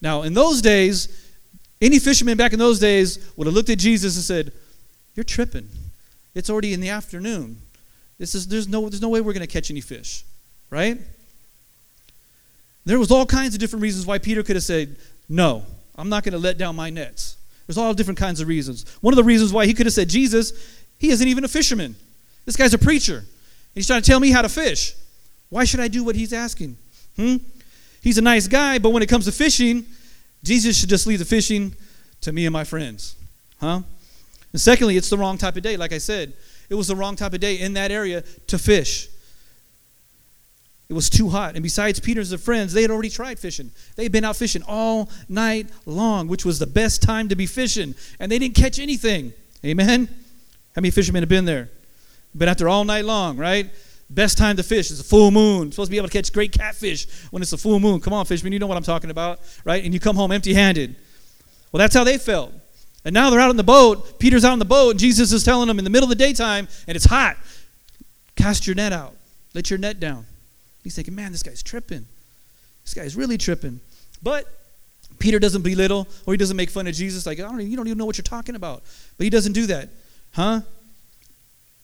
Now, 0.00 0.22
in 0.22 0.34
those 0.34 0.62
days, 0.62 1.30
any 1.80 1.98
fisherman 1.98 2.36
back 2.36 2.52
in 2.52 2.58
those 2.58 2.78
days 2.78 3.32
would 3.36 3.46
have 3.46 3.54
looked 3.54 3.70
at 3.70 3.78
Jesus 3.78 4.16
and 4.16 4.24
said, 4.24 4.52
You're 5.14 5.24
tripping. 5.24 5.68
It's 6.34 6.48
already 6.48 6.72
in 6.72 6.80
the 6.80 6.88
afternoon. 6.88 7.58
This 8.18 8.34
is, 8.34 8.46
there's, 8.48 8.68
no, 8.68 8.88
there's 8.88 9.02
no 9.02 9.08
way 9.08 9.20
we're 9.20 9.32
going 9.32 9.46
to 9.46 9.52
catch 9.52 9.70
any 9.70 9.80
fish, 9.80 10.24
right? 10.70 10.98
There 12.84 12.98
was 12.98 13.10
all 13.10 13.26
kinds 13.26 13.54
of 13.54 13.60
different 13.60 13.82
reasons 13.82 14.06
why 14.06 14.18
Peter 14.18 14.42
could 14.42 14.56
have 14.56 14.62
said, 14.62 14.96
No, 15.28 15.64
I'm 15.96 16.08
not 16.08 16.24
going 16.24 16.32
to 16.32 16.38
let 16.38 16.58
down 16.58 16.76
my 16.76 16.90
nets. 16.90 17.36
There's 17.66 17.78
all 17.78 17.94
different 17.94 18.18
kinds 18.18 18.40
of 18.40 18.48
reasons. 18.48 18.84
One 19.00 19.12
of 19.12 19.16
the 19.16 19.24
reasons 19.24 19.52
why 19.52 19.66
he 19.66 19.74
could 19.74 19.86
have 19.86 19.92
said, 19.92 20.08
Jesus, 20.08 20.52
he 20.98 21.10
isn't 21.10 21.26
even 21.26 21.44
a 21.44 21.48
fisherman. 21.48 21.94
This 22.44 22.56
guy's 22.56 22.74
a 22.74 22.78
preacher. 22.78 23.24
He's 23.74 23.86
trying 23.86 24.02
to 24.02 24.06
tell 24.06 24.20
me 24.20 24.30
how 24.30 24.42
to 24.42 24.48
fish. 24.48 24.94
Why 25.48 25.64
should 25.64 25.80
I 25.80 25.88
do 25.88 26.02
what 26.04 26.16
he's 26.16 26.32
asking? 26.32 26.76
Hmm? 27.16 27.36
He's 28.02 28.18
a 28.18 28.22
nice 28.22 28.48
guy, 28.48 28.78
but 28.78 28.90
when 28.90 29.02
it 29.02 29.08
comes 29.08 29.26
to 29.26 29.32
fishing, 29.32 29.86
Jesus 30.42 30.78
should 30.78 30.88
just 30.88 31.06
leave 31.06 31.20
the 31.20 31.24
fishing 31.24 31.74
to 32.22 32.32
me 32.32 32.46
and 32.46 32.52
my 32.52 32.64
friends. 32.64 33.14
Huh? 33.60 33.82
And 34.52 34.60
secondly, 34.60 34.96
it's 34.96 35.08
the 35.08 35.18
wrong 35.18 35.38
type 35.38 35.56
of 35.56 35.62
day, 35.62 35.76
like 35.76 35.92
I 35.92 35.98
said. 35.98 36.32
it 36.68 36.74
was 36.74 36.88
the 36.88 36.96
wrong 36.96 37.16
type 37.16 37.32
of 37.32 37.40
day 37.40 37.56
in 37.56 37.74
that 37.74 37.90
area 37.90 38.22
to 38.48 38.58
fish. 38.58 39.08
It 40.88 40.94
was 40.94 41.08
too 41.08 41.30
hot. 41.30 41.54
And 41.54 41.62
besides 41.62 42.00
Peter's 42.00 42.32
and 42.32 42.40
friends, 42.40 42.72
they 42.72 42.82
had 42.82 42.90
already 42.90 43.08
tried 43.08 43.38
fishing. 43.38 43.70
They 43.96 44.02
had 44.02 44.12
been 44.12 44.24
out 44.24 44.36
fishing 44.36 44.62
all 44.66 45.08
night 45.28 45.68
long, 45.86 46.28
which 46.28 46.44
was 46.44 46.58
the 46.58 46.66
best 46.66 47.02
time 47.02 47.28
to 47.28 47.36
be 47.36 47.46
fishing. 47.46 47.94
And 48.20 48.30
they 48.30 48.38
didn't 48.38 48.56
catch 48.56 48.78
anything. 48.78 49.32
Amen? 49.64 50.06
How 50.74 50.80
many 50.80 50.90
fishermen 50.90 51.22
have 51.22 51.30
been 51.30 51.44
there? 51.46 51.70
Been 52.36 52.48
out 52.48 52.58
there 52.58 52.68
all 52.68 52.84
night 52.84 53.04
long, 53.04 53.36
right? 53.36 53.70
Best 54.10 54.36
time 54.36 54.56
to 54.56 54.62
fish 54.62 54.90
is 54.90 55.00
a 55.00 55.04
full 55.04 55.30
moon. 55.30 55.72
supposed 55.72 55.88
to 55.88 55.90
be 55.90 55.96
able 55.96 56.08
to 56.08 56.12
catch 56.12 56.32
great 56.32 56.52
catfish 56.52 57.06
when 57.30 57.42
it's 57.42 57.52
a 57.52 57.58
full 57.58 57.80
moon. 57.80 58.00
Come 58.00 58.12
on, 58.12 58.26
fishermen, 58.26 58.52
you 58.52 58.58
know 58.58 58.66
what 58.66 58.76
I'm 58.76 58.82
talking 58.82 59.10
about, 59.10 59.40
right? 59.64 59.82
And 59.82 59.94
you 59.94 60.00
come 60.00 60.16
home 60.16 60.32
empty 60.32 60.52
handed. 60.54 60.96
Well, 61.70 61.78
that's 61.78 61.94
how 61.94 62.04
they 62.04 62.18
felt. 62.18 62.52
And 63.04 63.14
now 63.14 63.30
they're 63.30 63.40
out 63.40 63.50
on 63.50 63.56
the 63.56 63.64
boat. 63.64 64.18
Peter's 64.18 64.44
out 64.44 64.52
on 64.52 64.58
the 64.58 64.64
boat, 64.64 64.90
and 64.90 65.00
Jesus 65.00 65.32
is 65.32 65.44
telling 65.44 65.66
them 65.66 65.78
in 65.78 65.84
the 65.84 65.90
middle 65.90 66.04
of 66.04 66.10
the 66.10 66.22
daytime, 66.22 66.68
and 66.86 66.94
it's 66.94 67.06
hot. 67.06 67.36
Cast 68.36 68.66
your 68.66 68.76
net 68.76 68.92
out. 68.92 69.14
Let 69.54 69.70
your 69.70 69.78
net 69.78 69.98
down. 69.98 70.26
He's 70.84 70.94
thinking, 70.94 71.14
man, 71.14 71.32
this 71.32 71.42
guy's 71.42 71.62
tripping. 71.62 72.06
This 72.84 72.94
guy's 72.94 73.16
really 73.16 73.38
tripping. 73.38 73.80
But 74.22 74.46
Peter 75.18 75.38
doesn't 75.38 75.62
belittle 75.62 76.08
or 76.26 76.34
he 76.34 76.36
doesn't 76.38 76.56
make 76.56 76.70
fun 76.70 76.86
of 76.86 76.94
Jesus, 76.94 77.26
like, 77.26 77.38
I 77.38 77.42
don't, 77.42 77.60
you 77.60 77.76
don't 77.76 77.86
even 77.86 77.98
know 77.98 78.06
what 78.06 78.18
you're 78.18 78.24
talking 78.24 78.56
about. 78.56 78.82
But 79.16 79.24
he 79.24 79.30
doesn't 79.30 79.52
do 79.52 79.66
that. 79.66 79.88
Huh? 80.32 80.62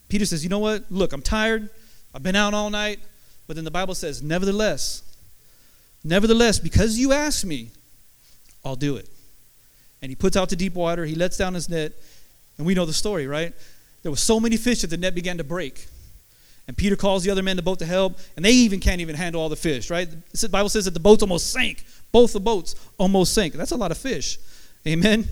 Peter 0.09 0.25
says, 0.25 0.43
you 0.43 0.51
know 0.51 0.59
what? 0.59 0.85
Look, 0.91 1.13
I'm 1.13 1.23
tired. 1.23 1.69
I've 2.15 2.23
been 2.23 2.37
out 2.37 2.55
all 2.55 2.71
night. 2.71 3.00
But 3.47 3.57
then 3.57 3.65
the 3.65 3.71
Bible 3.71 3.95
says, 3.95 4.23
nevertheless, 4.23 5.03
nevertheless, 6.05 6.59
because 6.59 6.99
you 6.99 7.12
asked 7.12 7.47
me, 7.47 7.71
I'll 8.65 8.77
do 8.77 8.97
it. 8.97 9.09
And 10.03 10.11
he 10.11 10.17
puts 10.17 10.37
out 10.37 10.50
to 10.50 10.57
deep 10.57 10.75
water. 10.75 11.05
He 11.07 11.15
lets 11.15 11.38
down 11.38 11.55
his 11.55 11.69
net. 11.69 11.93
And 12.59 12.67
we 12.67 12.75
know 12.75 12.85
the 12.85 12.93
story, 12.93 13.27
right? 13.27 13.55
There 14.03 14.12
were 14.12 14.17
so 14.17 14.38
many 14.38 14.57
fish 14.57 14.83
that 14.83 14.88
the 14.88 14.97
net 14.97 15.15
began 15.15 15.38
to 15.38 15.45
break. 15.45 15.87
And 16.67 16.77
Peter 16.77 16.97
calls 16.97 17.25
the 17.25 17.31
other 17.31 17.43
men 17.43 17.57
the 17.57 17.62
boat 17.62 17.79
to 17.79 17.87
help, 17.87 18.19
and 18.37 18.45
they 18.45 18.50
even 18.50 18.79
can't 18.79 19.00
even 19.00 19.17
handle 19.17 19.41
all 19.41 19.49
the 19.49 19.57
fish, 19.57 19.91
right? 19.91 20.07
The 20.33 20.49
Bible 20.50 20.69
says 20.69 20.85
that 20.85 20.93
the 20.93 21.00
boats 21.00 21.23
almost 21.23 21.50
sank. 21.50 21.85
Both 22.12 22.35
the 22.35 22.41
boats 22.41 22.75
almost 22.99 23.33
sank. 23.33 23.55
That's 23.55 23.71
a 23.71 23.77
lot 23.77 23.91
of 23.91 23.97
fish. 23.97 24.38
Amen. 24.87 25.27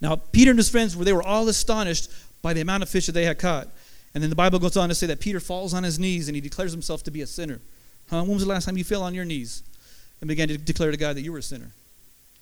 Now, 0.00 0.14
Peter 0.16 0.50
and 0.50 0.58
his 0.58 0.68
friends 0.68 0.96
were 0.96 1.04
they 1.04 1.12
were 1.12 1.22
all 1.22 1.48
astonished 1.48 2.10
by 2.42 2.52
the 2.52 2.60
amount 2.60 2.84
of 2.84 2.88
fish 2.88 3.06
that 3.06 3.12
they 3.12 3.24
had 3.24 3.40
caught. 3.40 3.66
And 4.16 4.22
then 4.22 4.30
the 4.30 4.36
Bible 4.36 4.58
goes 4.58 4.78
on 4.78 4.88
to 4.88 4.94
say 4.94 5.06
that 5.08 5.20
Peter 5.20 5.40
falls 5.40 5.74
on 5.74 5.82
his 5.82 5.98
knees 5.98 6.26
and 6.26 6.34
he 6.34 6.40
declares 6.40 6.72
himself 6.72 7.02
to 7.02 7.10
be 7.10 7.20
a 7.20 7.26
sinner. 7.26 7.60
Huh? 8.08 8.22
When 8.22 8.32
was 8.32 8.44
the 8.44 8.48
last 8.48 8.64
time 8.64 8.78
you 8.78 8.82
fell 8.82 9.02
on 9.02 9.12
your 9.12 9.26
knees 9.26 9.62
and 10.22 10.28
began 10.28 10.48
to 10.48 10.56
declare 10.56 10.90
to 10.90 10.96
God 10.96 11.16
that 11.16 11.20
you 11.20 11.32
were 11.32 11.40
a 11.40 11.42
sinner? 11.42 11.70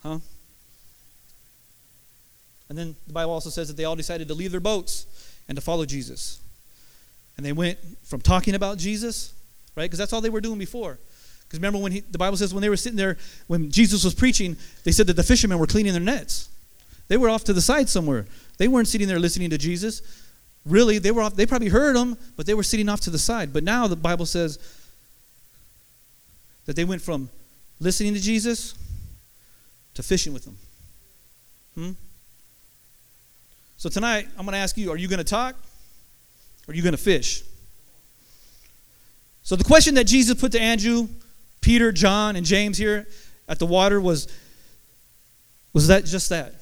Huh? 0.00 0.20
And 2.68 2.78
then 2.78 2.94
the 3.08 3.12
Bible 3.12 3.32
also 3.32 3.50
says 3.50 3.66
that 3.66 3.76
they 3.76 3.86
all 3.86 3.96
decided 3.96 4.28
to 4.28 4.34
leave 4.34 4.52
their 4.52 4.60
boats 4.60 5.06
and 5.48 5.56
to 5.56 5.60
follow 5.60 5.84
Jesus. 5.84 6.38
And 7.36 7.44
they 7.44 7.50
went 7.50 7.80
from 8.04 8.20
talking 8.20 8.54
about 8.54 8.78
Jesus, 8.78 9.34
right? 9.74 9.82
Because 9.82 9.98
that's 9.98 10.12
all 10.12 10.20
they 10.20 10.30
were 10.30 10.40
doing 10.40 10.60
before. 10.60 11.00
Because 11.40 11.58
remember 11.58 11.80
when 11.80 11.90
he, 11.90 12.00
the 12.02 12.18
Bible 12.18 12.36
says 12.36 12.54
when 12.54 12.62
they 12.62 12.68
were 12.68 12.76
sitting 12.76 12.96
there, 12.96 13.18
when 13.48 13.72
Jesus 13.72 14.04
was 14.04 14.14
preaching, 14.14 14.56
they 14.84 14.92
said 14.92 15.08
that 15.08 15.16
the 15.16 15.24
fishermen 15.24 15.58
were 15.58 15.66
cleaning 15.66 15.92
their 15.92 16.00
nets. 16.00 16.50
They 17.08 17.16
were 17.16 17.28
off 17.28 17.42
to 17.44 17.52
the 17.52 17.60
side 17.60 17.88
somewhere. 17.88 18.26
They 18.58 18.68
weren't 18.68 18.86
sitting 18.86 19.08
there 19.08 19.18
listening 19.18 19.50
to 19.50 19.58
Jesus. 19.58 20.23
Really, 20.66 20.98
they 20.98 21.10
were 21.10 21.22
off, 21.22 21.36
they 21.36 21.46
probably 21.46 21.68
heard 21.68 21.96
him, 21.96 22.16
but 22.36 22.46
they 22.46 22.54
were 22.54 22.62
sitting 22.62 22.88
off 22.88 23.00
to 23.02 23.10
the 23.10 23.18
side. 23.18 23.52
But 23.52 23.64
now 23.64 23.86
the 23.86 23.96
Bible 23.96 24.26
says 24.26 24.58
that 26.64 26.74
they 26.76 26.84
went 26.84 27.02
from 27.02 27.28
listening 27.80 28.14
to 28.14 28.20
Jesus 28.20 28.74
to 29.94 30.02
fishing 30.02 30.32
with 30.32 30.46
him. 30.46 30.56
Hmm? 31.74 31.90
So 33.76 33.88
tonight, 33.88 34.26
I'm 34.38 34.46
going 34.46 34.54
to 34.54 34.58
ask 34.58 34.76
you 34.78 34.90
are 34.90 34.96
you 34.96 35.08
going 35.08 35.18
to 35.18 35.24
talk 35.24 35.56
or 36.66 36.72
are 36.72 36.74
you 36.74 36.82
going 36.82 36.96
to 36.96 37.02
fish? 37.02 37.42
So 39.42 39.56
the 39.56 39.64
question 39.64 39.94
that 39.96 40.04
Jesus 40.04 40.40
put 40.40 40.52
to 40.52 40.60
Andrew, 40.60 41.08
Peter, 41.60 41.92
John, 41.92 42.36
and 42.36 42.46
James 42.46 42.78
here 42.78 43.06
at 43.46 43.58
the 43.58 43.66
water 43.66 44.00
was 44.00 44.28
was 45.74 45.88
that 45.88 46.04
just 46.04 46.30
that? 46.30 46.54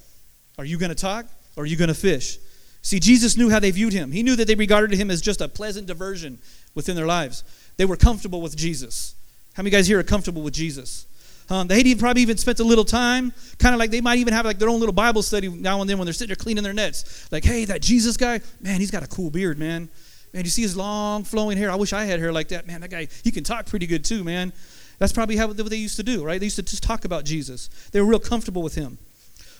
Are 0.57 0.65
you 0.65 0.77
going 0.77 0.89
to 0.89 0.95
talk 0.95 1.25
or 1.55 1.63
are 1.63 1.65
you 1.65 1.77
going 1.77 1.87
to 1.87 1.93
fish? 1.93 2.37
See, 2.83 2.99
Jesus 2.99 3.37
knew 3.37 3.49
how 3.49 3.59
they 3.59 3.71
viewed 3.71 3.93
him. 3.93 4.11
He 4.11 4.23
knew 4.23 4.35
that 4.35 4.45
they 4.45 4.55
regarded 4.55 4.99
him 4.99 5.09
as 5.09 5.21
just 5.21 5.39
a 5.41 5.47
pleasant 5.47 5.87
diversion 5.87 6.37
within 6.75 6.95
their 6.95 7.05
lives. 7.05 7.43
They 7.77 7.85
were 7.85 7.95
comfortable 7.95 8.41
with 8.41 8.55
Jesus. 8.55 9.15
How 9.53 9.63
many 9.63 9.71
guys 9.71 9.87
here 9.87 9.99
are 9.99 10.03
comfortable 10.03 10.41
with 10.41 10.53
Jesus? 10.53 11.07
Um, 11.49 11.67
they 11.67 11.95
probably 11.95 12.21
even 12.21 12.37
spent 12.37 12.59
a 12.59 12.63
little 12.63 12.83
time, 12.83 13.33
kind 13.57 13.73
of 13.73 13.79
like 13.79 13.89
they 13.89 14.01
might 14.01 14.17
even 14.17 14.33
have 14.33 14.45
like 14.45 14.59
their 14.59 14.69
own 14.69 14.79
little 14.79 14.93
Bible 14.93 15.21
study 15.21 15.47
now 15.47 15.79
and 15.81 15.89
then 15.89 15.97
when 15.97 16.05
they're 16.05 16.13
sitting 16.13 16.27
there 16.27 16.35
cleaning 16.35 16.63
their 16.63 16.73
nets. 16.73 17.31
Like, 17.31 17.45
hey, 17.45 17.65
that 17.65 17.81
Jesus 17.81 18.17
guy, 18.17 18.41
man, 18.61 18.79
he's 18.79 18.91
got 18.91 19.03
a 19.03 19.07
cool 19.07 19.29
beard, 19.29 19.57
man. 19.57 19.89
Man, 20.33 20.43
you 20.43 20.49
see 20.49 20.61
his 20.61 20.75
long 20.75 21.23
flowing 21.23 21.57
hair. 21.57 21.71
I 21.71 21.75
wish 21.75 21.93
I 21.93 22.03
had 22.03 22.19
hair 22.19 22.33
like 22.33 22.49
that. 22.49 22.67
Man, 22.67 22.81
that 22.81 22.89
guy, 22.89 23.07
he 23.23 23.31
can 23.31 23.43
talk 23.43 23.65
pretty 23.65 23.87
good 23.87 24.03
too, 24.03 24.23
man. 24.23 24.51
That's 24.99 25.13
probably 25.13 25.37
how 25.37 25.47
what 25.47 25.69
they 25.69 25.77
used 25.77 25.97
to 25.97 26.03
do, 26.03 26.23
right? 26.23 26.39
They 26.39 26.47
used 26.47 26.55
to 26.57 26.63
just 26.63 26.83
talk 26.83 27.05
about 27.05 27.23
Jesus. 27.23 27.69
They 27.91 28.01
were 28.01 28.07
real 28.07 28.19
comfortable 28.19 28.61
with 28.61 28.75
him. 28.75 28.97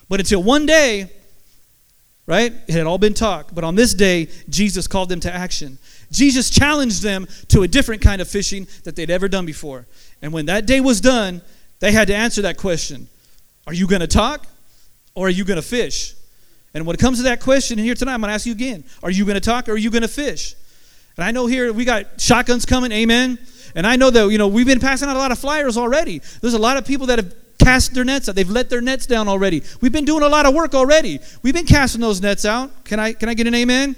But 0.09 0.19
until 0.19 0.43
one 0.43 0.65
day, 0.65 1.11
right, 2.25 2.53
it 2.67 2.73
had 2.73 2.85
all 2.85 2.97
been 2.97 3.13
talk. 3.13 3.49
But 3.53 3.63
on 3.63 3.75
this 3.75 3.93
day, 3.93 4.29
Jesus 4.49 4.87
called 4.87 5.09
them 5.09 5.19
to 5.21 5.33
action. 5.33 5.77
Jesus 6.11 6.49
challenged 6.49 7.01
them 7.01 7.27
to 7.49 7.63
a 7.63 7.67
different 7.67 8.01
kind 8.01 8.21
of 8.21 8.27
fishing 8.27 8.67
that 8.83 8.95
they'd 8.95 9.09
ever 9.09 9.27
done 9.27 9.45
before. 9.45 9.87
And 10.21 10.31
when 10.31 10.45
that 10.45 10.65
day 10.65 10.79
was 10.79 11.01
done, 11.01 11.41
they 11.79 11.91
had 11.91 12.07
to 12.07 12.15
answer 12.15 12.43
that 12.43 12.57
question 12.57 13.09
Are 13.67 13.73
you 13.73 13.87
going 13.87 14.01
to 14.01 14.07
talk 14.07 14.47
or 15.15 15.27
are 15.27 15.31
you 15.31 15.43
going 15.43 15.57
to 15.57 15.67
fish? 15.67 16.13
And 16.73 16.85
when 16.87 16.95
it 16.95 16.99
comes 16.99 17.17
to 17.17 17.23
that 17.23 17.39
question 17.39 17.77
here 17.77 17.93
tonight, 17.93 18.15
I'm 18.15 18.21
going 18.21 18.29
to 18.29 18.35
ask 18.35 18.45
you 18.45 18.53
again 18.53 18.83
Are 19.01 19.11
you 19.11 19.25
going 19.25 19.35
to 19.35 19.41
talk 19.41 19.67
or 19.67 19.73
are 19.73 19.77
you 19.77 19.89
going 19.89 20.03
to 20.03 20.07
fish? 20.07 20.55
And 21.17 21.23
I 21.23 21.31
know 21.31 21.45
here 21.45 21.71
we 21.71 21.85
got 21.85 22.19
shotguns 22.19 22.65
coming, 22.65 22.91
amen. 22.91 23.37
And 23.75 23.85
I 23.85 23.95
know 23.95 24.09
that, 24.09 24.29
you 24.29 24.37
know, 24.37 24.47
we've 24.47 24.65
been 24.65 24.79
passing 24.79 25.09
out 25.09 25.15
a 25.15 25.19
lot 25.19 25.31
of 25.31 25.39
flyers 25.39 25.77
already. 25.77 26.21
There's 26.41 26.53
a 26.53 26.59
lot 26.59 26.77
of 26.77 26.85
people 26.85 27.07
that 27.07 27.19
have 27.19 27.35
cast 27.63 27.93
their 27.93 28.03
nets 28.03 28.29
out. 28.29 28.35
They've 28.35 28.49
let 28.49 28.69
their 28.69 28.81
nets 28.81 29.05
down 29.05 29.27
already. 29.27 29.63
We've 29.81 29.91
been 29.91 30.05
doing 30.05 30.23
a 30.23 30.29
lot 30.29 30.45
of 30.45 30.53
work 30.53 30.73
already. 30.73 31.19
We've 31.41 31.53
been 31.53 31.65
casting 31.65 32.01
those 32.01 32.21
nets 32.21 32.45
out. 32.45 32.83
Can 32.85 32.99
I 32.99 33.13
can 33.13 33.29
I 33.29 33.33
get 33.33 33.47
an 33.47 33.55
amen? 33.55 33.95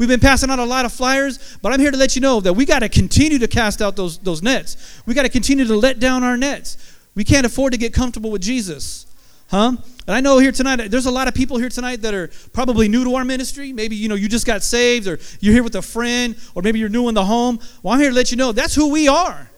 We've 0.00 0.08
been 0.08 0.18
passing 0.18 0.48
out 0.48 0.58
a 0.58 0.64
lot 0.64 0.86
of 0.86 0.94
flyers, 0.94 1.58
but 1.60 1.74
I'm 1.74 1.78
here 1.78 1.90
to 1.90 1.96
let 1.98 2.16
you 2.16 2.22
know 2.22 2.40
that 2.40 2.54
we 2.54 2.64
got 2.64 2.78
to 2.78 2.88
continue 2.88 3.38
to 3.38 3.46
cast 3.46 3.82
out 3.82 3.96
those, 3.96 4.16
those 4.16 4.42
nets. 4.42 5.02
We 5.04 5.12
got 5.12 5.24
to 5.24 5.28
continue 5.28 5.66
to 5.66 5.76
let 5.76 6.00
down 6.00 6.24
our 6.24 6.38
nets. 6.38 6.78
We 7.14 7.22
can't 7.22 7.44
afford 7.44 7.74
to 7.74 7.78
get 7.78 7.92
comfortable 7.92 8.30
with 8.30 8.40
Jesus. 8.40 9.04
Huh? 9.50 9.72
And 10.06 10.16
I 10.16 10.22
know 10.22 10.38
here 10.38 10.52
tonight, 10.52 10.90
there's 10.90 11.04
a 11.04 11.10
lot 11.10 11.28
of 11.28 11.34
people 11.34 11.58
here 11.58 11.68
tonight 11.68 12.00
that 12.00 12.14
are 12.14 12.30
probably 12.54 12.88
new 12.88 13.04
to 13.04 13.14
our 13.16 13.26
ministry. 13.26 13.74
Maybe, 13.74 13.94
you 13.94 14.08
know, 14.08 14.14
you 14.14 14.26
just 14.26 14.46
got 14.46 14.62
saved 14.62 15.06
or 15.06 15.18
you're 15.40 15.52
here 15.52 15.62
with 15.62 15.74
a 15.74 15.82
friend 15.82 16.34
or 16.54 16.62
maybe 16.62 16.78
you're 16.78 16.88
new 16.88 17.08
in 17.08 17.14
the 17.14 17.26
home. 17.26 17.58
Well, 17.82 17.92
I'm 17.92 18.00
here 18.00 18.08
to 18.08 18.16
let 18.16 18.30
you 18.30 18.38
know 18.38 18.52
that's 18.52 18.74
who 18.74 18.90
we 18.90 19.06
are. 19.06 19.50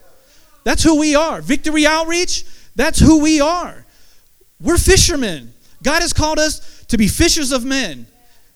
That's 0.64 0.82
who 0.82 0.98
we 0.98 1.14
are. 1.14 1.40
Victory 1.40 1.86
Outreach, 1.86 2.44
that's 2.74 2.98
who 2.98 3.22
we 3.22 3.40
are. 3.40 3.84
We're 4.60 4.78
fishermen. 4.78 5.52
God 5.82 6.02
has 6.02 6.12
called 6.12 6.38
us 6.38 6.84
to 6.86 6.96
be 6.96 7.08
fishers 7.08 7.52
of 7.52 7.64
men. 7.64 8.06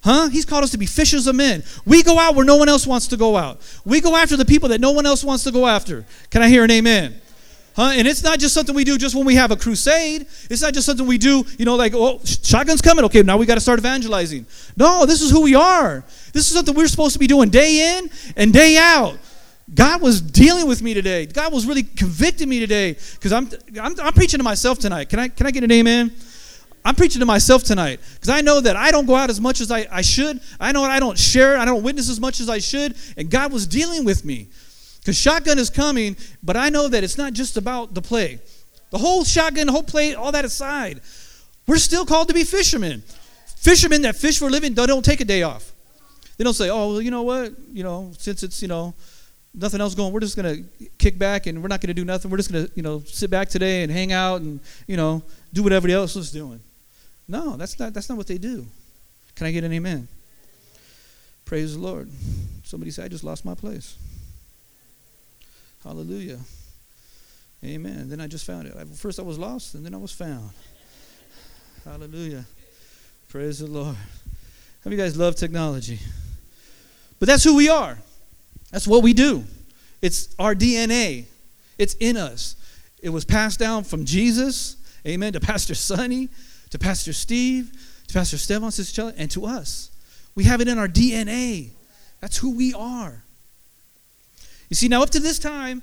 Huh? 0.02 0.28
He's 0.28 0.44
called 0.44 0.62
us 0.62 0.70
to 0.70 0.78
be 0.78 0.86
fishers 0.86 1.26
of 1.26 1.34
men. 1.34 1.64
We 1.84 2.02
go 2.04 2.18
out 2.18 2.36
where 2.36 2.44
no 2.44 2.56
one 2.56 2.68
else 2.68 2.86
wants 2.86 3.08
to 3.08 3.16
go 3.16 3.36
out. 3.36 3.60
We 3.84 4.00
go 4.00 4.14
after 4.14 4.36
the 4.36 4.44
people 4.44 4.68
that 4.68 4.80
no 4.80 4.92
one 4.92 5.04
else 5.04 5.24
wants 5.24 5.42
to 5.44 5.50
go 5.50 5.66
after. 5.66 6.06
Can 6.30 6.42
I 6.42 6.48
hear 6.48 6.62
an 6.62 6.70
amen? 6.70 7.20
Huh? 7.74 7.92
And 7.92 8.06
it's 8.06 8.22
not 8.22 8.38
just 8.38 8.54
something 8.54 8.74
we 8.74 8.84
do 8.84 8.96
just 8.96 9.14
when 9.14 9.26
we 9.26 9.34
have 9.34 9.50
a 9.50 9.56
crusade. 9.56 10.22
It's 10.48 10.62
not 10.62 10.72
just 10.72 10.86
something 10.86 11.06
we 11.06 11.18
do, 11.18 11.44
you 11.58 11.64
know, 11.64 11.74
like, 11.74 11.92
oh, 11.94 12.20
shotgun's 12.24 12.80
coming. 12.80 13.04
Okay, 13.06 13.22
now 13.22 13.36
we 13.36 13.46
got 13.46 13.56
to 13.56 13.60
start 13.60 13.78
evangelizing. 13.78 14.46
No, 14.76 15.04
this 15.06 15.20
is 15.20 15.30
who 15.30 15.42
we 15.42 15.54
are. 15.56 16.04
This 16.32 16.48
is 16.48 16.54
something 16.54 16.74
we're 16.74 16.88
supposed 16.88 17.14
to 17.14 17.18
be 17.18 17.26
doing 17.26 17.50
day 17.50 17.98
in 17.98 18.08
and 18.36 18.52
day 18.52 18.78
out. 18.78 19.18
God 19.76 20.00
was 20.00 20.22
dealing 20.22 20.66
with 20.66 20.80
me 20.80 20.94
today. 20.94 21.26
God 21.26 21.52
was 21.52 21.66
really 21.66 21.82
convicting 21.82 22.48
me 22.48 22.58
today 22.60 22.94
because 22.94 23.30
I'm, 23.30 23.48
I'm, 23.80 23.94
I'm 24.00 24.12
preaching 24.14 24.38
to 24.38 24.44
myself 24.44 24.78
tonight. 24.78 25.10
Can 25.10 25.18
I, 25.18 25.28
can 25.28 25.46
I 25.46 25.50
get 25.50 25.62
an 25.64 25.70
amen? 25.70 26.12
I'm 26.82 26.94
preaching 26.94 27.20
to 27.20 27.26
myself 27.26 27.62
tonight 27.62 28.00
because 28.14 28.30
I 28.30 28.40
know 28.40 28.60
that 28.60 28.74
I 28.74 28.90
don't 28.90 29.06
go 29.06 29.14
out 29.14 29.28
as 29.28 29.40
much 29.40 29.60
as 29.60 29.70
I, 29.70 29.86
I 29.90 30.00
should. 30.00 30.40
I 30.58 30.72
know 30.72 30.82
I 30.82 30.98
don't 30.98 31.18
share, 31.18 31.58
I 31.58 31.66
don't 31.66 31.82
witness 31.82 32.08
as 32.08 32.18
much 32.18 32.40
as 32.40 32.48
I 32.48 32.58
should. 32.58 32.96
And 33.18 33.30
God 33.30 33.52
was 33.52 33.66
dealing 33.66 34.04
with 34.04 34.24
me. 34.24 34.48
Because 35.00 35.18
shotgun 35.18 35.58
is 35.58 35.68
coming, 35.68 36.16
but 36.42 36.56
I 36.56 36.70
know 36.70 36.88
that 36.88 37.04
it's 37.04 37.18
not 37.18 37.32
just 37.32 37.56
about 37.56 37.92
the 37.92 38.02
play. 38.02 38.40
The 38.90 38.98
whole 38.98 39.24
shotgun, 39.24 39.66
the 39.66 39.72
whole 39.72 39.82
play, 39.82 40.14
all 40.14 40.32
that 40.32 40.44
aside, 40.44 41.00
we're 41.66 41.76
still 41.76 42.06
called 42.06 42.28
to 42.28 42.34
be 42.34 42.44
fishermen. 42.44 43.02
Fishermen 43.56 44.02
that 44.02 44.16
fish 44.16 44.38
for 44.38 44.46
a 44.46 44.50
living, 44.50 44.74
they 44.74 44.86
don't 44.86 45.04
take 45.04 45.20
a 45.20 45.24
day 45.24 45.42
off. 45.42 45.72
They 46.38 46.44
don't 46.44 46.54
say, 46.54 46.70
oh, 46.70 46.92
well, 46.92 47.02
you 47.02 47.10
know 47.10 47.22
what? 47.22 47.52
You 47.72 47.82
know, 47.82 48.12
since 48.18 48.42
it's, 48.42 48.62
you 48.62 48.68
know, 48.68 48.94
nothing 49.56 49.80
else 49.80 49.94
going, 49.94 50.12
we're 50.12 50.20
just 50.20 50.36
to 50.36 50.64
kick 50.98 51.18
back 51.18 51.46
and 51.46 51.62
we're 51.62 51.68
not 51.68 51.80
to 51.80 51.94
do 51.94 52.04
nothing. 52.04 52.30
We're 52.30 52.36
just 52.36 52.50
to, 52.50 52.70
you 52.74 52.82
know, 52.82 53.00
sit 53.00 53.30
back 53.30 53.48
today 53.48 53.82
and 53.82 53.90
hang 53.90 54.12
out 54.12 54.42
and, 54.42 54.60
you 54.86 54.96
know, 54.96 55.22
do 55.52 55.62
what 55.62 55.72
everybody 55.72 55.94
else 55.94 56.14
is 56.14 56.30
doing. 56.30 56.60
No, 57.26 57.56
that's 57.56 57.78
not, 57.78 57.94
that's 57.94 58.08
not 58.08 58.18
what 58.18 58.26
they 58.26 58.38
do. 58.38 58.66
Can 59.34 59.46
I 59.46 59.52
get 59.52 59.64
an 59.64 59.72
amen? 59.72 60.06
Praise 61.44 61.74
the 61.74 61.80
Lord. 61.80 62.10
Somebody 62.64 62.90
say, 62.90 63.04
I 63.04 63.08
just 63.08 63.24
lost 63.24 63.44
my 63.44 63.54
place. 63.54 63.96
Hallelujah. 65.82 66.38
Amen. 67.64 68.08
Then 68.08 68.20
I 68.20 68.26
just 68.26 68.44
found 68.44 68.66
it. 68.66 68.74
First 68.96 69.18
I 69.18 69.22
was 69.22 69.38
lost, 69.38 69.74
and 69.74 69.84
then 69.84 69.94
I 69.94 69.98
was 69.98 70.12
found. 70.12 70.50
Hallelujah. 71.84 72.44
Praise 73.28 73.60
the 73.60 73.66
Lord. 73.66 73.94
How 73.94 74.90
many 74.90 74.96
guys 74.96 75.16
love 75.16 75.36
technology? 75.36 75.98
But 77.18 77.28
that's 77.28 77.44
who 77.44 77.56
we 77.56 77.68
are. 77.68 77.98
That's 78.70 78.86
what 78.86 79.02
we 79.02 79.12
do. 79.12 79.44
It's 80.02 80.34
our 80.38 80.54
DNA. 80.54 81.26
It's 81.78 81.94
in 81.94 82.16
us. 82.16 82.56
It 83.02 83.10
was 83.10 83.24
passed 83.24 83.58
down 83.58 83.84
from 83.84 84.04
Jesus, 84.04 84.76
amen, 85.06 85.34
to 85.34 85.40
Pastor 85.40 85.74
Sonny, 85.74 86.28
to 86.70 86.78
Pastor 86.78 87.12
Steve, 87.12 87.72
to 88.08 88.14
Pastor 88.14 88.36
Chella, 88.38 89.12
and 89.16 89.30
to 89.30 89.46
us. 89.46 89.90
We 90.34 90.44
have 90.44 90.60
it 90.60 90.68
in 90.68 90.78
our 90.78 90.88
DNA. 90.88 91.70
That's 92.20 92.36
who 92.36 92.56
we 92.56 92.74
are. 92.74 93.22
You 94.68 94.74
see, 94.74 94.88
now 94.88 95.02
up 95.02 95.10
to 95.10 95.20
this 95.20 95.38
time, 95.38 95.82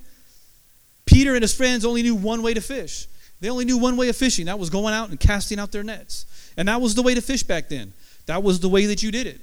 Peter 1.06 1.34
and 1.36 1.42
his 1.42 1.54
friends 1.54 1.86
only 1.86 2.02
knew 2.02 2.16
one 2.16 2.42
way 2.42 2.54
to 2.54 2.62
fish. 2.62 3.08
They 3.40 3.50
only 3.50 3.66
knew 3.66 3.78
one 3.78 3.98
way 3.98 4.10
of 4.10 4.16
fishing. 4.16 4.46
That 4.46 4.60
was 4.60 4.70
going 4.70 4.94
out 4.94 5.10
and 5.10 5.20
casting 5.20 5.60
out 5.60 5.72
their 5.72 5.84
nets. 5.84 6.26
And 6.58 6.68
that 6.68 6.82
was 6.82 6.96
the 6.96 7.02
way 7.02 7.14
to 7.14 7.22
fish 7.22 7.44
back 7.44 7.70
then. 7.70 7.94
That 8.26 8.42
was 8.42 8.60
the 8.60 8.70
way 8.70 8.86
that 8.86 9.04
you 9.04 9.12
did 9.12 9.28
it. 9.28 9.42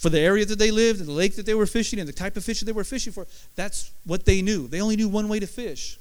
For 0.00 0.08
the 0.08 0.18
area 0.18 0.46
that 0.46 0.58
they 0.58 0.70
lived, 0.70 1.00
and 1.00 1.08
the 1.10 1.12
lake 1.12 1.36
that 1.36 1.44
they 1.44 1.52
were 1.52 1.66
fishing, 1.66 1.98
and 1.98 2.08
the 2.08 2.12
type 2.14 2.34
of 2.38 2.42
fish 2.42 2.60
that 2.60 2.64
they 2.64 2.72
were 2.72 2.84
fishing 2.84 3.12
for, 3.12 3.26
that's 3.54 3.90
what 4.06 4.24
they 4.24 4.40
knew. 4.40 4.66
They 4.66 4.80
only 4.80 4.96
knew 4.96 5.10
one 5.10 5.28
way 5.28 5.40
to 5.40 5.46
fish. 5.46 5.98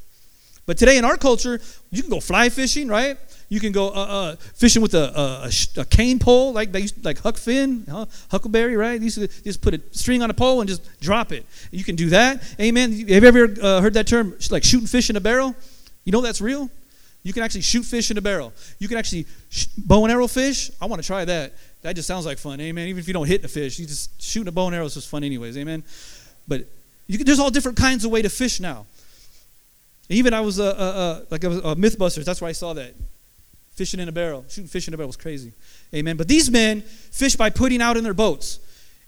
But 0.65 0.77
today 0.77 0.97
in 0.97 1.03
our 1.03 1.17
culture, 1.17 1.59
you 1.91 2.01
can 2.01 2.09
go 2.09 2.21
fly 2.21 2.47
fishing, 2.47 2.87
right? 2.87 3.17
You 3.49 3.59
can 3.59 3.73
go 3.73 3.89
uh, 3.89 3.91
uh, 3.91 4.35
fishing 4.55 4.81
with 4.81 4.93
a, 4.93 5.19
a, 5.19 5.81
a, 5.81 5.83
cane 5.83 6.17
pole, 6.17 6.53
like 6.53 6.71
they 6.71 6.79
used, 6.79 7.03
like 7.03 7.17
Huck 7.17 7.35
Finn, 7.35 7.83
huh? 7.89 8.05
Huckleberry, 8.31 8.77
right? 8.77 8.97
You 9.01 9.03
used 9.03 9.19
to 9.19 9.27
just 9.43 9.61
put 9.61 9.73
a 9.73 9.81
string 9.91 10.23
on 10.23 10.29
a 10.29 10.33
pole 10.33 10.61
and 10.61 10.69
just 10.69 10.81
drop 11.01 11.33
it. 11.33 11.45
You 11.71 11.83
can 11.83 11.97
do 11.97 12.07
that. 12.11 12.41
Amen. 12.57 12.91
Have 12.91 13.09
you 13.09 13.27
ever 13.27 13.53
uh, 13.61 13.81
heard 13.81 13.95
that 13.95 14.07
term, 14.07 14.33
like 14.49 14.63
shooting 14.63 14.87
fish 14.87 15.09
in 15.09 15.17
a 15.17 15.19
barrel? 15.19 15.55
You 16.05 16.13
know 16.13 16.21
that's 16.21 16.39
real. 16.39 16.69
You 17.23 17.33
can 17.33 17.43
actually 17.43 17.61
shoot 17.61 17.83
fish 17.83 18.11
in 18.11 18.17
a 18.17 18.21
barrel. 18.21 18.53
You 18.77 18.87
can 18.87 18.97
actually 18.97 19.25
sh- 19.49 19.67
bow 19.77 20.03
and 20.05 20.11
arrow 20.11 20.27
fish. 20.27 20.71
I 20.79 20.85
want 20.85 21.01
to 21.01 21.05
try 21.05 21.25
that. 21.25 21.53
That 21.81 21.95
just 21.95 22.07
sounds 22.07 22.25
like 22.25 22.37
fun. 22.37 22.59
Amen. 22.59 22.87
Even 22.87 22.99
if 22.99 23.07
you 23.07 23.13
don't 23.13 23.27
hit 23.27 23.41
the 23.41 23.47
fish, 23.47 23.79
you 23.79 23.85
just 23.85 24.21
shooting 24.21 24.47
a 24.49 24.51
bow 24.51 24.67
and 24.67 24.75
arrow 24.75 24.85
is 24.85 24.95
just 24.95 25.07
fun, 25.09 25.23
anyways. 25.23 25.57
Amen. 25.57 25.83
But 26.47 26.65
can, 27.09 27.25
there's 27.25 27.39
all 27.39 27.49
different 27.49 27.77
kinds 27.77 28.05
of 28.05 28.11
way 28.11 28.21
to 28.21 28.29
fish 28.29 28.59
now. 28.59 28.85
Even 30.09 30.33
I 30.33 30.41
was 30.41 30.59
a, 30.59 31.25
like 31.29 31.43
a, 31.43 31.51
a 31.51 31.75
MythBusters. 31.75 32.25
That's 32.25 32.41
where 32.41 32.49
I 32.49 32.53
saw 32.53 32.73
that 32.73 32.93
fishing 33.79 34.01
in 34.01 34.09
a 34.09 34.11
barrel, 34.11 34.43
shooting 34.49 34.67
fish 34.67 34.89
in 34.89 34.93
a 34.93 34.97
barrel 34.97 35.07
was 35.07 35.15
crazy. 35.15 35.53
Amen. 35.95 36.17
But 36.17 36.27
these 36.27 36.51
men 36.51 36.81
fish 36.81 37.37
by 37.37 37.49
putting 37.49 37.81
out 37.81 37.95
in 37.95 38.03
their 38.03 38.13
boats 38.13 38.59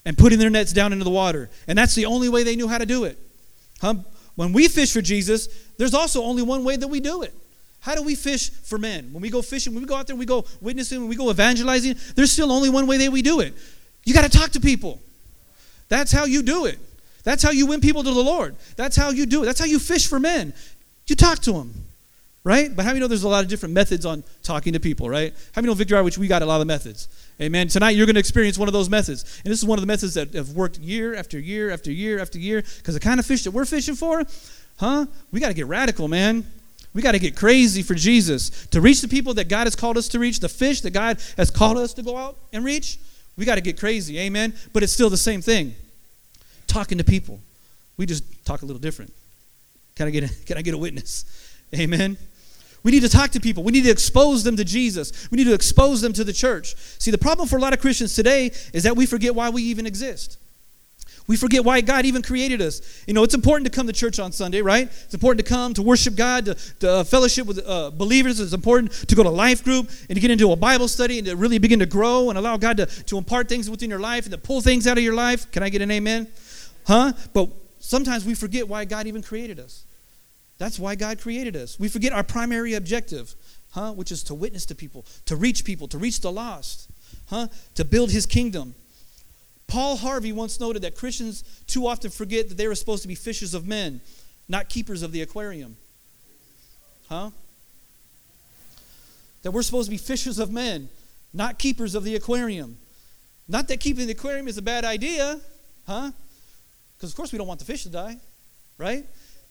and 0.06 0.18
putting 0.18 0.40
their 0.40 0.50
nets 0.50 0.72
down 0.72 0.94
into 0.94 1.04
the 1.04 1.12
water, 1.12 1.50
and 1.68 1.78
that's 1.78 1.94
the 1.94 2.06
only 2.06 2.30
way 2.30 2.44
they 2.44 2.56
knew 2.56 2.70
how 2.70 2.78
to 2.78 2.86
do 2.86 3.04
it. 3.04 3.20
Huh? 3.82 3.96
When 4.36 4.54
we 4.54 4.70
fish 4.70 4.94
for 4.94 5.02
Jesus, 5.02 5.50
there's 5.78 5.94
also 5.94 6.24
only 6.24 6.42
one 6.42 6.64
way 6.64 6.78
that 6.78 6.88
we 6.88 7.02
do 7.02 7.22
it. 7.22 7.34
How 7.82 7.96
do 7.96 8.04
we 8.04 8.16
fish 8.16 8.52
for 8.52 8.78
men? 8.78 9.12
When 9.12 9.22
we 9.22 9.30
go 9.30 9.42
fishing, 9.42 9.74
when 9.74 9.82
we 9.82 9.88
go 9.88 9.96
out 9.96 10.08
there, 10.08 10.16
we 10.16 10.26
go 10.26 10.46
witnessing, 10.62 11.00
when 11.00 11.10
we 11.10 11.16
go 11.16 11.32
evangelizing, 11.32 11.96
there's 12.16 12.32
still 12.32 12.52
only 12.52 12.70
one 12.70 12.86
way 12.86 12.98
that 12.98 13.12
we 13.12 13.24
do 13.24 13.40
it. 13.40 13.56
You 14.06 14.14
got 14.14 14.32
to 14.32 14.38
talk 14.38 14.52
to 14.52 14.60
people. 14.60 15.02
That's 15.90 16.12
how 16.12 16.26
you 16.26 16.44
do 16.44 16.66
it. 16.66 16.80
That's 17.24 17.44
how 17.44 17.50
you 17.52 17.66
win 17.66 17.82
people 17.82 18.04
to 18.04 18.14
the 18.14 18.24
Lord. 18.24 18.56
That's 18.76 18.96
how 18.96 19.10
you 19.10 19.26
do 19.26 19.44
it. 19.44 19.46
That's 19.48 19.60
how 19.60 19.66
you 19.66 19.80
fish 19.80 20.08
for 20.08 20.20
men. 20.20 20.54
You 21.08 21.16
talk 21.16 21.40
to 21.40 21.54
them, 21.54 21.74
right? 22.44 22.74
But 22.74 22.86
how 22.86 22.92
many 22.92 23.00
know 23.00 23.08
there's 23.08 23.24
a 23.24 23.30
lot 23.30 23.44
of 23.44 23.50
different 23.50 23.74
methods 23.74 24.06
on 24.06 24.24
talking 24.44 24.74
to 24.74 24.80
people, 24.80 25.10
right? 25.10 25.34
How 25.54 25.62
many 25.62 25.68
know 25.68 25.74
Victory 25.74 26.02
which 26.04 26.18
we 26.18 26.28
got 26.28 26.42
a 26.42 26.46
lot 26.46 26.62
of 26.62 26.68
methods. 26.68 27.10
Amen. 27.42 27.68
Tonight 27.68 27.96
you're 27.96 28.06
going 28.06 28.16
to 28.16 28.20
experience 28.20 28.60
one 28.60 28.70
of 28.70 28.74
those 28.74 28.90
methods. 28.90 29.42
And 29.44 29.52
this 29.52 29.60
is 29.60 29.66
one 29.66 29.80
of 29.80 29.82
the 29.82 29.88
methods 29.88 30.14
that 30.14 30.34
have 30.34 30.52
worked 30.52 30.78
year 30.78 31.16
after 31.16 31.40
year 31.40 31.72
after 31.72 31.92
year 31.92 32.20
after 32.20 32.38
year. 32.38 32.62
Because 32.78 32.94
the 32.94 33.00
kind 33.00 33.20
of 33.20 33.26
fish 33.26 33.44
that 33.44 33.52
we're 33.52 33.66
fishing 33.66 33.96
for, 33.96 34.24
huh? 34.78 35.08
We 35.32 35.40
got 35.40 35.48
to 35.48 35.56
get 35.56 35.66
radical, 35.66 36.08
man. 36.08 36.46
We 36.94 37.02
got 37.02 37.14
to 37.14 37.20
get 37.20 37.36
crazy 37.36 37.84
for 37.84 37.96
Jesus. 37.96 38.68
To 38.68 38.82
reach 38.82 39.02
the 39.02 39.08
people 39.08 39.34
that 39.36 39.48
God 39.48 39.66
has 39.66 39.76
called 39.76 39.98
us 39.98 40.08
to 40.10 40.20
reach, 40.20 40.40
the 40.40 40.50
fish 40.50 40.82
that 40.82 40.92
God 40.92 41.22
has 41.38 41.50
called 41.50 41.78
us 41.78 41.94
to 41.94 42.04
go 42.04 42.18
out 42.18 42.38
and 42.52 42.66
reach, 42.66 43.00
we 43.38 43.46
got 43.46 43.56
to 43.56 43.62
get 43.62 43.80
crazy. 43.80 44.20
Amen. 44.20 44.54
But 44.74 44.84
it's 44.84 44.92
still 44.92 45.10
the 45.10 45.18
same 45.18 45.42
thing. 45.42 45.74
Talking 46.68 46.98
to 46.98 47.04
people. 47.04 47.40
We 47.98 48.06
just 48.06 48.24
talk 48.46 48.62
a 48.62 48.66
little 48.66 48.80
different. 48.80 49.14
Can 49.96 50.08
I 50.08 50.12
get 50.12 50.24
a, 50.24 50.46
can 50.46 50.58
I 50.58 50.62
get 50.62 50.74
a 50.74 50.78
witness? 50.78 51.26
Amen. 51.74 52.18
We 52.84 52.92
need 52.92 53.02
to 53.02 53.10
talk 53.10 53.32
to 53.32 53.40
people. 53.40 53.64
We 53.64 53.72
need 53.72 53.84
to 53.84 53.92
expose 53.92 54.44
them 54.44 54.58
to 54.58 54.66
Jesus. 54.66 55.30
We 55.30 55.38
need 55.38 55.46
to 55.46 55.54
expose 55.54 56.02
them 56.02 56.14
to 56.14 56.24
the 56.24 56.34
church. 56.34 56.76
See, 57.00 57.12
the 57.12 57.18
problem 57.18 57.48
for 57.48 57.58
a 57.58 57.62
lot 57.62 57.74
of 57.74 57.80
Christians 57.80 58.16
today 58.16 58.52
is 58.74 58.84
that 58.84 58.96
we 58.96 59.06
forget 59.06 59.36
why 59.36 59.50
we 59.50 59.62
even 59.64 59.86
exist. 59.86 60.38
We 61.32 61.38
forget 61.38 61.64
why 61.64 61.80
God 61.80 62.04
even 62.04 62.22
created 62.22 62.62
us. 62.62 62.82
You 63.08 63.14
know, 63.14 63.24
it's 63.24 63.34
important 63.34 63.66
to 63.66 63.72
come 63.72 63.88
to 63.88 63.94
church 63.94 64.20
on 64.20 64.34
Sunday, 64.34 64.62
right? 64.62 64.90
It's 64.90 65.14
important 65.14 65.46
to 65.46 65.50
come 65.50 65.74
to 65.76 65.82
worship 65.82 66.18
God, 66.18 66.44
to, 66.44 66.56
to 66.82 66.92
uh, 66.92 67.04
fellowship 67.06 67.48
with 67.48 67.66
uh, 67.66 67.90
believers. 67.92 68.42
It's 68.42 68.52
important 68.52 68.92
to 69.08 69.16
go 69.16 69.24
to 69.24 69.30
life 69.30 69.64
group 69.64 69.90
and 70.10 70.18
to 70.18 70.20
get 70.20 70.30
into 70.30 70.52
a 70.52 70.58
Bible 70.58 70.90
study 70.90 71.20
and 71.20 71.28
to 71.28 71.38
really 71.38 71.58
begin 71.58 71.80
to 71.80 71.86
grow 71.86 72.28
and 72.28 72.38
allow 72.38 72.58
God 72.58 72.76
to, 72.76 72.86
to 72.86 73.18
impart 73.18 73.48
things 73.48 73.70
within 73.70 73.90
your 73.90 74.02
life 74.02 74.26
and 74.26 74.34
to 74.34 74.38
pull 74.38 74.60
things 74.60 74.86
out 74.88 74.98
of 74.98 75.06
your 75.06 75.14
life. 75.14 75.50
Can 75.54 75.64
I 75.64 75.70
get 75.70 75.82
an 75.82 75.90
amen? 75.90 76.28
Huh? 76.86 77.14
But 77.32 77.48
sometimes 77.80 78.26
we 78.26 78.36
forget 78.36 78.68
why 78.68 78.84
God 78.84 79.08
even 79.08 79.22
created 79.22 79.58
us. 79.58 79.86
That's 80.58 80.78
why 80.78 80.96
God 80.96 81.22
created 81.22 81.56
us. 81.56 81.80
We 81.80 81.88
forget 81.88 82.12
our 82.12 82.24
primary 82.24 82.74
objective, 82.74 83.36
huh? 83.70 83.94
Which 83.94 84.12
is 84.12 84.22
to 84.24 84.34
witness 84.34 84.66
to 84.66 84.76
people, 84.76 85.06
to 85.28 85.38
reach 85.38 85.64
people, 85.64 85.88
to 85.88 85.98
reach 85.98 86.20
the 86.20 86.30
lost, 86.30 86.92
huh? 87.28 87.48
To 87.76 87.86
build 87.86 88.12
his 88.12 88.26
kingdom. 88.26 88.76
Paul 89.72 89.96
Harvey 89.96 90.34
once 90.34 90.60
noted 90.60 90.82
that 90.82 90.96
Christians 90.96 91.46
too 91.66 91.88
often 91.88 92.12
forget 92.12 92.50
that 92.50 92.58
they 92.58 92.68
were 92.68 92.76
supposed 92.76 93.04
to 93.04 93.08
be 93.08 93.16
fishers 93.16 93.54
of 93.54 93.66
men, 93.66 94.02
not 94.50 94.68
keepers 94.68 95.02
of 95.02 95.14
the 95.14 95.22
aquarium. 95.22 95.78
Huh? 97.08 97.30
That 99.44 99.52
we're 99.52 99.62
supposed 99.62 99.88
to 99.88 99.92
be 99.92 99.98
fishers 99.98 100.40
of 100.40 100.52
men, 100.52 100.90
not 101.34 101.58
keepers 101.58 101.96
of 101.96 102.04
the 102.04 102.18
aquarium. 102.18 102.80
Not 103.48 103.70
that 103.70 103.80
keeping 103.80 104.08
the 104.08 104.12
aquarium 104.12 104.50
is 104.50 104.58
a 104.58 104.62
bad 104.62 104.84
idea, 104.84 105.40
huh? 105.88 106.12
Because, 106.98 107.12
of 107.12 107.16
course, 107.16 107.32
we 107.32 107.38
don't 107.38 107.48
want 107.48 107.62
the 107.62 107.66
fish 107.66 107.84
to 107.84 107.90
die, 107.90 108.18
right? 108.78 109.06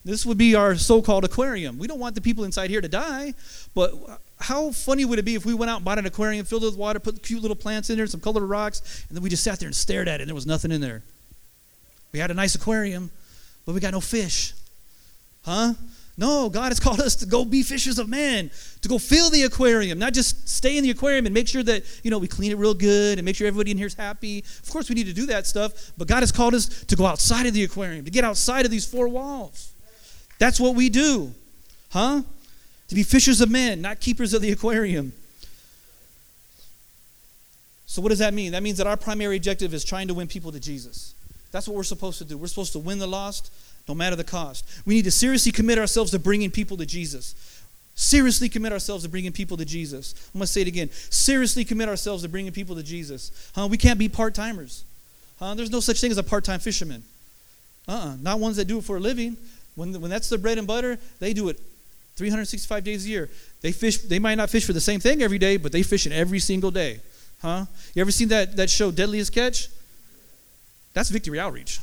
This 0.05 0.27
would 0.27 0.37
be 0.37 0.55
our 0.55 0.77
so 0.77 1.01
called 1.01 1.25
aquarium. 1.25 1.79
We 1.79 1.87
don't 1.87 1.99
want 1.99 2.15
the 2.15 2.21
people 2.21 2.45
inside 2.45 2.69
here 2.69 2.83
to 2.83 2.89
die, 2.89 3.33
but 3.75 3.95
how 4.41 4.71
funny 4.71 5.05
would 5.05 5.19
it 5.19 5.25
be 5.25 5.35
if 5.35 5.45
we 5.45 5.55
went 5.55 5.71
out 5.71 5.77
and 5.77 5.85
bought 5.85 5.99
an 5.99 6.07
aquarium, 6.07 6.45
filled 6.45 6.63
with 6.63 6.77
water, 6.77 6.99
put 6.99 7.23
cute 7.23 7.43
little 7.43 7.57
plants 7.57 7.91
in 7.91 7.97
there, 7.97 8.07
some 8.07 8.21
colored 8.21 8.45
rocks, 8.45 9.05
and 9.09 9.17
then 9.17 9.23
we 9.23 9.29
just 9.29 9.45
sat 9.45 9.61
there 9.61 9.67
and 9.67 9.77
stared 9.77 10.09
at 10.09 10.21
it 10.21 10.23
and 10.23 10.29
there 10.29 10.35
was 10.35 10.47
nothing 10.47 10.73
in 10.73 10.81
there? 10.81 11.03
We 12.13 12.19
had 12.19 12.31
a 12.31 12.35
nice 12.35 12.55
aquarium, 12.55 13.11
but 13.67 13.75
we 13.75 13.81
got 13.81 13.93
no 13.93 14.01
fish. 14.01 14.55
Huh? 15.45 15.75
No, 16.17 16.51
God 16.51 16.67
has 16.67 16.79
called 16.81 17.01
us 17.01 17.17
to 17.17 17.27
go 17.27 17.45
be 17.45 17.63
fishers 17.63 17.99
of 17.99 18.09
men, 18.09 18.51
to 18.83 18.89
go 18.89 18.99
fill 18.99 19.31
the 19.31 19.45
aquarium, 19.45 19.99
not 19.99 20.13
just 20.13 20.49
stay 20.49 20.77
in 20.77 20.85
the 20.85 20.91
aquarium 20.91 21.25
and 21.25 21.33
make 21.33 21.49
sure 21.49 21.63
that, 21.63 21.83
you 22.03 22.11
know, 22.11 22.19
we 22.19 22.29
clean 22.29 22.53
it 22.53 22.59
real 22.59 22.75
good 22.75 23.19
and 23.19 23.25
make 23.25 23.37
sure 23.37 23.47
everybody 23.47 23.71
in 23.71 23.79
here 23.79 23.87
is 23.87 23.95
happy. 23.95 24.45
Of 24.63 24.71
course, 24.71 24.89
we 24.89 24.95
need 24.95 25.07
to 25.07 25.15
do 25.15 25.27
that 25.27 25.47
stuff, 25.47 25.93
but 25.97 26.09
God 26.09 26.21
has 26.21 26.31
called 26.31 26.55
us 26.55 26.85
to 26.85 26.97
go 26.97 27.07
outside 27.07 27.47
of 27.47 27.55
the 27.55 27.65
aquarium, 27.65 28.05
to 28.05 28.11
get 28.11 28.25
outside 28.25 28.67
of 28.67 28.71
these 28.71 28.87
four 28.87 29.09
walls. 29.09 29.73
That's 30.39 30.61
what 30.61 30.75
we 30.75 30.91
do. 30.91 31.33
Huh? 31.91 32.23
To 32.91 32.97
be 32.97 33.05
fishers 33.05 33.41
of 33.41 33.49
men, 33.49 33.81
not 33.81 34.01
keepers 34.01 34.35
of 34.35 34.43
the 34.43 34.51
aquarium. 34.51 35.13
So, 37.87 38.03
what 38.03 38.09
does 38.09 38.19
that 38.19 38.35
mean? 38.35 38.51
That 38.51 38.65
means 38.65 38.79
that 38.79 38.87
our 38.89 38.97
primary 38.97 39.37
objective 39.37 39.73
is 39.73 39.85
trying 39.85 40.09
to 40.09 40.15
win 40.15 40.27
people 40.27 40.51
to 40.51 40.59
Jesus. 40.59 41.15
That's 41.53 41.69
what 41.69 41.77
we're 41.77 41.85
supposed 41.85 42.19
to 42.19 42.25
do. 42.25 42.37
We're 42.37 42.49
supposed 42.49 42.73
to 42.73 42.81
win 42.81 42.99
the 42.99 43.07
lost, 43.07 43.53
no 43.87 43.95
matter 43.95 44.17
the 44.17 44.25
cost. 44.25 44.69
We 44.87 44.95
need 44.97 45.05
to 45.05 45.13
seriously 45.13 45.53
commit 45.53 45.79
ourselves 45.79 46.11
to 46.11 46.19
bringing 46.19 46.51
people 46.51 46.77
to 46.79 46.85
Jesus. 46.85 47.63
Seriously 47.95 48.49
commit 48.49 48.73
ourselves 48.73 49.05
to 49.05 49.09
bringing 49.09 49.31
people 49.31 49.57
to 49.57 49.65
Jesus. 49.65 50.13
I'm 50.35 50.41
going 50.41 50.47
to 50.47 50.53
say 50.53 50.63
it 50.63 50.69
again. 50.69 50.91
Seriously 50.91 51.65
commit 51.65 51.89
ourselves 51.89 52.25
to 52.25 52.29
bringing 52.29 52.51
people 52.51 52.75
to 52.75 52.83
Jesus. 52.83 53.53
Huh? 53.55 53.69
We 53.69 53.77
can't 53.77 54.01
be 54.01 54.09
part 54.09 54.35
timers. 54.35 54.83
Huh? 55.39 55.55
There's 55.55 55.71
no 55.71 55.79
such 55.79 56.01
thing 56.01 56.11
as 56.11 56.19
a 56.19 56.25
part 56.25 56.43
time 56.43 56.59
fisherman. 56.59 57.05
Uh 57.87 57.93
uh-uh. 57.93 58.17
Not 58.21 58.41
ones 58.41 58.57
that 58.57 58.65
do 58.65 58.79
it 58.79 58.85
for 58.85 58.97
a 58.97 59.01
living. 59.01 59.37
When, 59.77 59.93
when 60.01 60.11
that's 60.11 60.29
their 60.29 60.41
bread 60.41 60.59
and 60.59 60.67
butter, 60.67 60.99
they 61.21 61.33
do 61.33 61.51
it 61.51 61.61
365 62.21 62.85
days 62.85 63.07
a 63.07 63.09
year. 63.09 63.31
They 63.63 63.73
fish, 63.73 63.97
they 64.03 64.19
might 64.19 64.35
not 64.35 64.51
fish 64.51 64.67
for 64.67 64.75
the 64.75 64.81
same 64.81 65.01
thing 65.01 65.23
every 65.23 65.39
day, 65.39 65.57
but 65.57 65.73
they 65.73 65.83
fish 65.83 66.07
in 66.07 66.13
every 66.13 66.39
single 66.39 66.71
day. 66.71 67.01
Huh? 67.41 67.65
You 67.95 68.03
ever 68.03 68.11
seen 68.11 68.29
that, 68.29 68.57
that 68.57 68.69
show, 68.69 68.91
Deadliest 68.91 69.33
Catch? 69.33 69.69
That's 70.93 71.09
Victory 71.09 71.41
Outreach. 71.41 71.81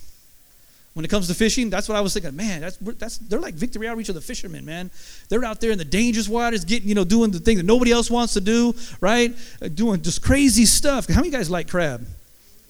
When 0.94 1.04
it 1.04 1.08
comes 1.08 1.28
to 1.28 1.34
fishing, 1.34 1.72
that's 1.72 1.90
what 1.90 1.98
I 1.98 2.02
was 2.02 2.14
thinking. 2.14 2.36
Man, 2.36 2.62
that's, 2.62 2.78
that's 2.78 3.18
they're 3.18 3.40
like 3.40 3.56
Victory 3.56 3.88
Outreach 3.88 4.10
of 4.10 4.16
the 4.16 4.22
fishermen, 4.22 4.64
man. 4.64 4.92
They're 5.28 5.44
out 5.44 5.60
there 5.60 5.72
in 5.72 5.80
the 5.80 5.86
dangerous 5.86 6.30
waters, 6.30 6.64
getting 6.64 6.88
you 6.88 6.94
know 6.94 7.04
doing 7.04 7.32
the 7.32 7.40
thing 7.40 7.58
that 7.58 7.66
nobody 7.66 7.92
else 7.92 8.12
wants 8.12 8.34
to 8.34 8.42
do, 8.42 8.76
right? 9.02 9.34
Uh, 9.60 9.70
doing 9.70 10.04
just 10.04 10.22
crazy 10.22 10.66
stuff. 10.66 11.08
How 11.08 11.22
many 11.22 11.32
guys 11.32 11.50
like 11.50 11.68
crab? 11.68 12.06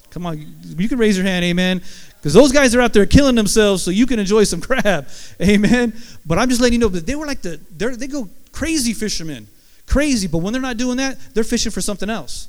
Come 0.09 0.25
on, 0.25 0.37
you, 0.77 0.89
can 0.89 0.97
raise 0.97 1.17
your 1.17 1.25
hand, 1.25 1.43
amen. 1.45 1.81
Because 2.17 2.33
those 2.33 2.51
guys 2.51 2.73
are 2.73 2.81
out 2.81 2.93
there 2.93 3.05
killing 3.05 3.35
themselves 3.35 3.83
so 3.83 3.91
you 3.91 4.05
can 4.05 4.19
enjoy 4.19 4.43
some 4.43 4.61
crab. 4.61 5.07
Amen. 5.41 5.93
But 6.25 6.39
I'm 6.39 6.49
just 6.49 6.61
letting 6.61 6.73
you 6.73 6.79
know 6.79 6.87
that 6.89 7.05
they 7.05 7.15
were 7.15 7.27
like 7.27 7.41
the, 7.41 7.59
they 7.75 8.07
go 8.07 8.29
crazy 8.51 8.93
fishermen. 8.93 9.47
Crazy. 9.85 10.27
But 10.27 10.39
when 10.39 10.53
they're 10.53 10.61
not 10.61 10.77
doing 10.77 10.97
that, 10.97 11.17
they're 11.33 11.43
fishing 11.43 11.71
for 11.71 11.81
something 11.81 12.09
else. 12.09 12.47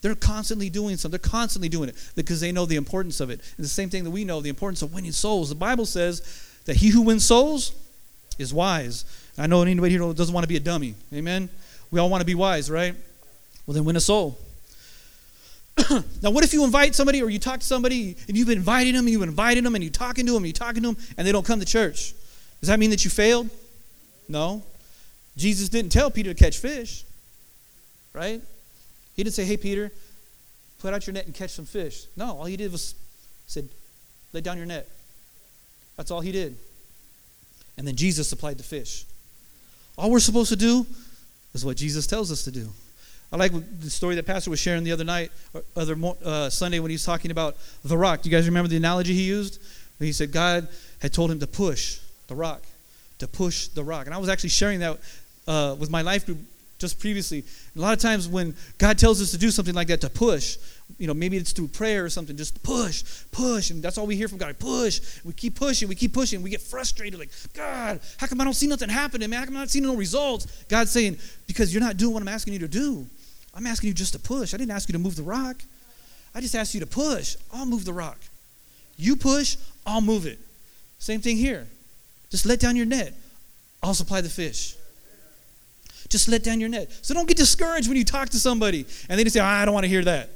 They're 0.00 0.16
constantly 0.16 0.68
doing 0.68 0.96
something. 0.96 1.18
They're 1.20 1.30
constantly 1.30 1.68
doing 1.68 1.88
it 1.88 2.12
because 2.16 2.40
they 2.40 2.50
know 2.50 2.66
the 2.66 2.76
importance 2.76 3.20
of 3.20 3.30
it. 3.30 3.40
And 3.56 3.64
the 3.64 3.68
same 3.68 3.88
thing 3.88 4.02
that 4.04 4.10
we 4.10 4.24
know, 4.24 4.40
the 4.40 4.48
importance 4.48 4.82
of 4.82 4.92
winning 4.92 5.12
souls. 5.12 5.48
The 5.48 5.54
Bible 5.54 5.86
says 5.86 6.22
that 6.64 6.76
he 6.76 6.88
who 6.88 7.02
wins 7.02 7.24
souls 7.24 7.72
is 8.38 8.52
wise. 8.52 9.04
I 9.38 9.46
know 9.46 9.62
anybody 9.62 9.96
here 9.96 10.12
doesn't 10.12 10.34
want 10.34 10.44
to 10.44 10.48
be 10.48 10.56
a 10.56 10.60
dummy. 10.60 10.96
Amen. 11.12 11.48
We 11.92 12.00
all 12.00 12.10
want 12.10 12.20
to 12.20 12.26
be 12.26 12.34
wise, 12.34 12.70
right? 12.70 12.94
Well, 13.66 13.74
then 13.74 13.84
win 13.84 13.96
a 13.96 14.00
soul. 14.00 14.38
now, 16.22 16.30
what 16.30 16.44
if 16.44 16.52
you 16.52 16.64
invite 16.64 16.94
somebody 16.94 17.22
or 17.22 17.30
you 17.30 17.38
talk 17.38 17.60
to 17.60 17.66
somebody 17.66 18.16
and 18.28 18.36
you've 18.36 18.48
been 18.48 18.58
inviting 18.58 18.94
them 18.94 19.06
and 19.06 19.10
you've 19.10 19.22
invited 19.22 19.64
them 19.64 19.74
and 19.74 19.82
you're 19.82 19.92
talking 19.92 20.26
to 20.26 20.32
them 20.32 20.44
and 20.44 20.46
you're 20.46 20.52
talking 20.52 20.82
to 20.82 20.92
them 20.92 20.96
and 21.16 21.26
they 21.26 21.32
don't 21.32 21.46
come 21.46 21.60
to 21.60 21.66
church? 21.66 22.14
Does 22.60 22.68
that 22.68 22.78
mean 22.78 22.90
that 22.90 23.04
you 23.04 23.10
failed? 23.10 23.48
No. 24.28 24.62
Jesus 25.36 25.68
didn't 25.68 25.92
tell 25.92 26.10
Peter 26.10 26.34
to 26.34 26.44
catch 26.44 26.58
fish, 26.58 27.04
right? 28.12 28.40
He 29.14 29.24
didn't 29.24 29.34
say, 29.34 29.44
hey, 29.44 29.56
Peter, 29.56 29.90
put 30.80 30.92
out 30.92 31.06
your 31.06 31.14
net 31.14 31.26
and 31.26 31.34
catch 31.34 31.50
some 31.50 31.64
fish. 31.64 32.06
No, 32.16 32.36
all 32.36 32.44
he 32.44 32.56
did 32.56 32.70
was 32.70 32.94
said, 33.46 33.68
lay 34.32 34.40
down 34.40 34.56
your 34.56 34.66
net. 34.66 34.88
That's 35.96 36.10
all 36.10 36.20
he 36.20 36.32
did. 36.32 36.56
And 37.76 37.86
then 37.86 37.96
Jesus 37.96 38.28
supplied 38.28 38.58
the 38.58 38.64
fish. 38.64 39.04
All 39.96 40.10
we're 40.10 40.20
supposed 40.20 40.50
to 40.50 40.56
do 40.56 40.86
is 41.54 41.64
what 41.64 41.76
Jesus 41.76 42.06
tells 42.06 42.30
us 42.32 42.44
to 42.44 42.50
do. 42.50 42.68
I 43.32 43.36
like 43.36 43.52
the 43.80 43.88
story 43.88 44.14
that 44.16 44.26
Pastor 44.26 44.50
was 44.50 44.60
sharing 44.60 44.84
the 44.84 44.92
other 44.92 45.04
night, 45.04 45.32
other 45.74 45.96
uh, 46.22 46.50
Sunday 46.50 46.80
when 46.80 46.90
he 46.90 46.94
was 46.94 47.04
talking 47.04 47.30
about 47.30 47.56
the 47.82 47.96
rock. 47.96 48.20
Do 48.20 48.28
you 48.28 48.36
guys 48.36 48.46
remember 48.46 48.68
the 48.68 48.76
analogy 48.76 49.14
he 49.14 49.22
used? 49.22 49.58
He 49.98 50.12
said 50.12 50.32
God 50.32 50.68
had 51.00 51.12
told 51.14 51.30
him 51.30 51.40
to 51.40 51.46
push 51.46 51.98
the 52.26 52.34
rock, 52.34 52.62
to 53.20 53.26
push 53.26 53.68
the 53.68 53.82
rock. 53.82 54.06
And 54.06 54.14
I 54.14 54.18
was 54.18 54.28
actually 54.28 54.50
sharing 54.50 54.80
that 54.80 54.98
uh, 55.46 55.76
with 55.78 55.90
my 55.90 56.02
life 56.02 56.26
group 56.26 56.38
just 56.78 57.00
previously. 57.00 57.44
A 57.76 57.80
lot 57.80 57.94
of 57.94 58.00
times 58.00 58.28
when 58.28 58.54
God 58.76 58.98
tells 58.98 59.22
us 59.22 59.30
to 59.30 59.38
do 59.38 59.50
something 59.50 59.74
like 59.74 59.86
that, 59.88 60.00
to 60.02 60.10
push, 60.10 60.58
you 60.98 61.06
know, 61.06 61.14
maybe 61.14 61.36
it's 61.38 61.52
through 61.52 61.68
prayer 61.68 62.04
or 62.04 62.10
something, 62.10 62.36
just 62.36 62.62
push, 62.62 63.04
push. 63.30 63.70
And 63.70 63.82
that's 63.82 63.96
all 63.96 64.06
we 64.06 64.16
hear 64.16 64.28
from 64.28 64.38
God 64.38 64.58
push. 64.58 65.00
We 65.24 65.32
keep 65.32 65.54
pushing, 65.54 65.88
we 65.88 65.94
keep 65.94 66.12
pushing. 66.12 66.42
We 66.42 66.50
get 66.50 66.60
frustrated, 66.60 67.18
like, 67.18 67.30
God, 67.54 68.00
how 68.18 68.26
come 68.26 68.40
I 68.40 68.44
don't 68.44 68.52
see 68.52 68.66
nothing 68.66 68.90
happening, 68.90 69.30
man? 69.30 69.38
How 69.38 69.44
come 69.46 69.54
I'm 69.54 69.62
not 69.62 69.70
seeing 69.70 69.84
no 69.84 69.96
results? 69.96 70.64
God's 70.68 70.90
saying, 70.90 71.18
because 71.46 71.72
you're 71.72 71.82
not 71.82 71.96
doing 71.96 72.12
what 72.12 72.20
I'm 72.20 72.28
asking 72.28 72.52
you 72.52 72.58
to 72.58 72.68
do. 72.68 73.06
I'm 73.54 73.66
asking 73.66 73.88
you 73.88 73.94
just 73.94 74.12
to 74.14 74.18
push. 74.18 74.54
I 74.54 74.56
didn't 74.56 74.70
ask 74.70 74.88
you 74.88 74.92
to 74.94 74.98
move 74.98 75.16
the 75.16 75.22
rock. 75.22 75.56
I 76.34 76.40
just 76.40 76.54
asked 76.54 76.74
you 76.74 76.80
to 76.80 76.86
push. 76.86 77.36
I'll 77.52 77.66
move 77.66 77.84
the 77.84 77.92
rock. 77.92 78.18
You 78.96 79.16
push, 79.16 79.56
I'll 79.86 80.00
move 80.00 80.26
it. 80.26 80.38
Same 80.98 81.20
thing 81.20 81.36
here. 81.36 81.66
Just 82.30 82.46
let 82.46 82.60
down 82.60 82.76
your 82.76 82.86
net. 82.86 83.12
I'll 83.82 83.94
supply 83.94 84.20
the 84.20 84.28
fish. 84.28 84.76
Just 86.08 86.28
let 86.28 86.42
down 86.42 86.60
your 86.60 86.68
net. 86.68 86.90
So 87.02 87.14
don't 87.14 87.26
get 87.26 87.36
discouraged 87.36 87.88
when 87.88 87.96
you 87.96 88.04
talk 88.04 88.28
to 88.30 88.38
somebody 88.38 88.86
and 89.08 89.18
they 89.18 89.24
just 89.24 89.34
say, 89.34 89.40
oh, 89.40 89.44
I 89.44 89.64
don't 89.64 89.74
want 89.74 89.84
to 89.84 89.88
hear 89.88 90.04
that. 90.04 90.28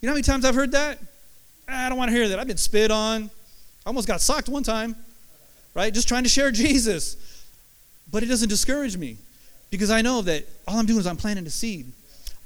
You 0.00 0.06
know 0.06 0.12
how 0.12 0.14
many 0.14 0.22
times 0.22 0.44
I've 0.44 0.54
heard 0.54 0.72
that? 0.72 0.98
Ah, 1.68 1.86
I 1.86 1.88
don't 1.88 1.98
want 1.98 2.10
to 2.10 2.16
hear 2.16 2.28
that. 2.28 2.38
I've 2.38 2.46
been 2.46 2.56
spit 2.56 2.90
on. 2.90 3.24
I 3.24 3.88
almost 3.88 4.06
got 4.06 4.20
socked 4.20 4.48
one 4.48 4.62
time, 4.62 4.94
right? 5.74 5.92
Just 5.92 6.06
trying 6.06 6.22
to 6.22 6.28
share 6.28 6.50
Jesus. 6.52 7.16
But 8.10 8.22
it 8.22 8.26
doesn't 8.26 8.48
discourage 8.48 8.96
me 8.96 9.16
because 9.70 9.90
I 9.90 10.00
know 10.02 10.22
that 10.22 10.44
all 10.68 10.78
I'm 10.78 10.86
doing 10.86 11.00
is 11.00 11.06
I'm 11.06 11.16
planting 11.16 11.46
a 11.46 11.50
seed. 11.50 11.86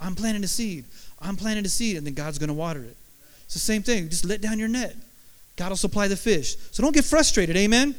I'm 0.00 0.14
planting 0.14 0.44
a 0.44 0.48
seed. 0.48 0.84
I'm 1.20 1.36
planting 1.36 1.64
a 1.64 1.68
seed, 1.68 1.96
and 1.96 2.06
then 2.06 2.14
God's 2.14 2.38
going 2.38 2.48
to 2.48 2.54
water 2.54 2.82
it. 2.82 2.96
It's 3.44 3.54
the 3.54 3.60
same 3.60 3.82
thing. 3.82 4.08
Just 4.08 4.24
let 4.24 4.40
down 4.40 4.58
your 4.58 4.68
net. 4.68 4.96
God 5.56 5.68
will 5.68 5.76
supply 5.76 6.08
the 6.08 6.16
fish. 6.16 6.56
So 6.70 6.82
don't 6.82 6.94
get 6.94 7.04
frustrated. 7.04 7.56
Amen? 7.56 7.94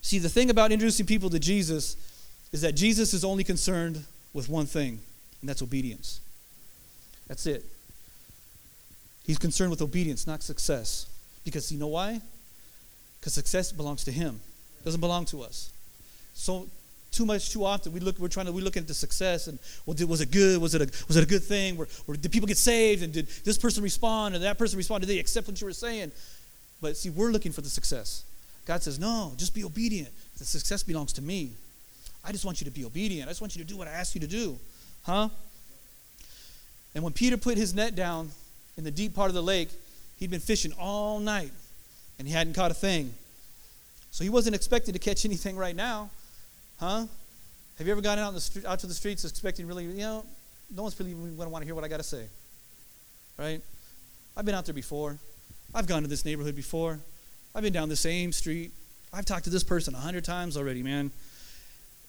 See, 0.00 0.18
the 0.18 0.28
thing 0.28 0.50
about 0.50 0.72
introducing 0.72 1.04
people 1.06 1.28
to 1.30 1.38
Jesus 1.38 1.96
is 2.52 2.62
that 2.62 2.74
Jesus 2.74 3.12
is 3.12 3.24
only 3.24 3.44
concerned 3.44 4.04
with 4.32 4.48
one 4.48 4.66
thing, 4.66 5.00
and 5.40 5.48
that's 5.48 5.62
obedience. 5.62 6.20
That's 7.28 7.46
it. 7.46 7.64
He's 9.24 9.38
concerned 9.38 9.70
with 9.70 9.82
obedience, 9.82 10.26
not 10.26 10.42
success. 10.42 11.06
Because 11.44 11.70
you 11.70 11.78
know 11.78 11.88
why? 11.88 12.20
Because 13.20 13.34
success 13.34 13.70
belongs 13.70 14.04
to 14.04 14.12
him. 14.12 14.40
It 14.80 14.84
doesn't 14.84 15.00
belong 15.00 15.26
to 15.26 15.42
us. 15.42 15.70
So 16.32 16.68
too 17.10 17.26
much 17.26 17.50
too 17.50 17.64
often. 17.64 17.92
We 17.92 18.00
look 18.00 18.18
we're 18.18 18.28
trying 18.28 18.46
to 18.46 18.52
we 18.52 18.62
look 18.62 18.76
at 18.76 18.86
the 18.86 18.94
success 18.94 19.46
and 19.46 19.58
well 19.86 19.94
did, 19.94 20.08
was 20.08 20.20
it 20.20 20.30
good? 20.30 20.60
Was 20.60 20.74
it 20.74 20.82
a 20.82 21.06
was 21.08 21.16
it 21.16 21.24
a 21.24 21.26
good 21.26 21.42
thing? 21.42 21.78
Or, 21.78 21.88
or 22.06 22.16
did 22.16 22.30
people 22.30 22.46
get 22.46 22.56
saved? 22.56 23.02
And 23.02 23.12
did 23.12 23.28
this 23.44 23.58
person 23.58 23.82
respond 23.82 24.34
and 24.34 24.44
that 24.44 24.58
person 24.58 24.76
respond? 24.76 25.02
Did 25.02 25.08
they 25.08 25.18
accept 25.18 25.48
what 25.48 25.60
you 25.60 25.66
were 25.66 25.72
saying? 25.72 26.12
But 26.80 26.96
see 26.96 27.10
we're 27.10 27.30
looking 27.30 27.52
for 27.52 27.60
the 27.60 27.68
success. 27.68 28.24
God 28.66 28.82
says 28.82 28.98
no 28.98 29.32
just 29.36 29.54
be 29.54 29.64
obedient. 29.64 30.08
The 30.38 30.44
success 30.44 30.82
belongs 30.82 31.12
to 31.14 31.22
me. 31.22 31.50
I 32.24 32.32
just 32.32 32.44
want 32.44 32.60
you 32.60 32.66
to 32.66 32.70
be 32.70 32.84
obedient. 32.84 33.28
I 33.28 33.30
just 33.30 33.40
want 33.40 33.56
you 33.56 33.62
to 33.62 33.68
do 33.68 33.76
what 33.76 33.88
i 33.88 33.92
ask 33.92 34.14
you 34.14 34.20
to 34.20 34.26
do. 34.26 34.58
Huh? 35.04 35.28
And 36.94 37.04
when 37.04 37.12
peter 37.12 37.36
put 37.36 37.56
his 37.56 37.74
net 37.74 37.94
down 37.94 38.30
in 38.76 38.84
the 38.84 38.90
deep 38.90 39.14
part 39.14 39.28
of 39.28 39.34
the 39.34 39.42
lake 39.42 39.70
he'd 40.20 40.30
been 40.30 40.38
fishing 40.38 40.72
all 40.78 41.18
night 41.18 41.50
and 42.18 42.28
he 42.28 42.34
hadn't 42.34 42.52
caught 42.52 42.70
a 42.70 42.74
thing. 42.74 43.12
So 44.12 44.22
he 44.22 44.30
wasn't 44.30 44.54
expecting 44.54 44.92
to 44.92 44.98
catch 44.98 45.24
anything 45.24 45.56
right 45.56 45.74
now 45.74 46.10
Huh? 46.80 47.04
Have 47.76 47.86
you 47.86 47.92
ever 47.92 48.00
gone 48.00 48.18
out, 48.18 48.34
the 48.34 48.62
out 48.66 48.78
to 48.80 48.86
the 48.86 48.94
streets 48.94 49.24
expecting 49.24 49.66
really, 49.66 49.84
you 49.84 49.98
know, 49.98 50.24
no 50.74 50.82
one's 50.82 50.98
really 50.98 51.12
going 51.12 51.36
to 51.36 51.48
want 51.48 51.62
to 51.62 51.66
hear 51.66 51.74
what 51.74 51.84
I 51.84 51.88
got 51.88 51.98
to 51.98 52.02
say. 52.02 52.24
Right? 53.38 53.60
I've 54.36 54.46
been 54.46 54.54
out 54.54 54.64
there 54.64 54.74
before. 54.74 55.18
I've 55.74 55.86
gone 55.86 56.02
to 56.02 56.08
this 56.08 56.24
neighborhood 56.24 56.56
before. 56.56 56.98
I've 57.54 57.62
been 57.62 57.72
down 57.72 57.88
the 57.88 57.96
same 57.96 58.32
street. 58.32 58.72
I've 59.12 59.24
talked 59.24 59.44
to 59.44 59.50
this 59.50 59.62
person 59.62 59.94
a 59.94 59.98
hundred 59.98 60.24
times 60.24 60.56
already, 60.56 60.82
man. 60.82 61.10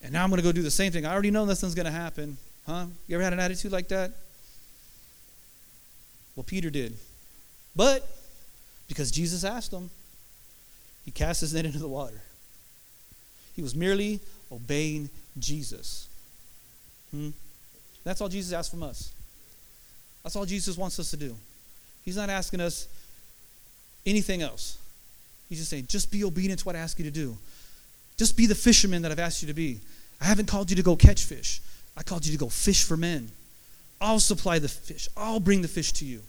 And 0.03 0.13
now 0.13 0.23
I'm 0.23 0.29
going 0.29 0.41
to 0.41 0.43
go 0.43 0.51
do 0.51 0.61
the 0.61 0.71
same 0.71 0.91
thing. 0.91 1.05
I 1.05 1.11
already 1.11 1.31
know 1.31 1.45
nothing's 1.45 1.75
going 1.75 1.85
to 1.85 1.91
happen. 1.91 2.37
Huh? 2.65 2.85
You 3.07 3.15
ever 3.15 3.23
had 3.23 3.33
an 3.33 3.39
attitude 3.39 3.71
like 3.71 3.89
that? 3.89 4.11
Well, 6.35 6.43
Peter 6.43 6.69
did. 6.69 6.95
But 7.75 8.07
because 8.87 9.11
Jesus 9.11 9.43
asked 9.43 9.73
him, 9.73 9.89
he 11.03 11.11
cast 11.11 11.41
his 11.41 11.53
net 11.53 11.65
into 11.65 11.79
the 11.79 11.87
water. 11.87 12.21
He 13.55 13.61
was 13.61 13.75
merely 13.75 14.19
obeying 14.51 15.09
Jesus. 15.39 16.07
Hmm? 17.11 17.29
That's 18.03 18.21
all 18.21 18.29
Jesus 18.29 18.53
asks 18.53 18.69
from 18.69 18.83
us. 18.83 19.11
That's 20.23 20.35
all 20.35 20.45
Jesus 20.45 20.77
wants 20.77 20.99
us 20.99 21.11
to 21.11 21.17
do. 21.17 21.35
He's 22.03 22.17
not 22.17 22.29
asking 22.29 22.61
us 22.61 22.87
anything 24.05 24.41
else. 24.41 24.77
He's 25.49 25.59
just 25.59 25.69
saying, 25.69 25.87
just 25.87 26.11
be 26.11 26.23
obedient 26.23 26.59
to 26.59 26.65
what 26.65 26.75
I 26.75 26.79
ask 26.79 26.97
you 26.97 27.05
to 27.05 27.11
do. 27.11 27.37
Just 28.17 28.37
be 28.37 28.45
the 28.45 28.55
fisherman 28.55 29.01
that 29.01 29.11
I've 29.11 29.19
asked 29.19 29.41
you 29.41 29.47
to 29.47 29.53
be. 29.53 29.79
I 30.19 30.25
haven't 30.25 30.47
called 30.47 30.69
you 30.69 30.75
to 30.75 30.83
go 30.83 30.95
catch 30.95 31.25
fish. 31.25 31.61
I 31.97 32.03
called 32.03 32.25
you 32.25 32.31
to 32.31 32.37
go 32.37 32.49
fish 32.49 32.83
for 32.83 32.95
men. 32.95 33.29
I'll 33.99 34.19
supply 34.19 34.59
the 34.59 34.67
fish. 34.67 35.09
I'll 35.15 35.39
bring 35.39 35.61
the 35.61 35.67
fish 35.67 35.91
to 35.93 36.05
you. 36.05 36.21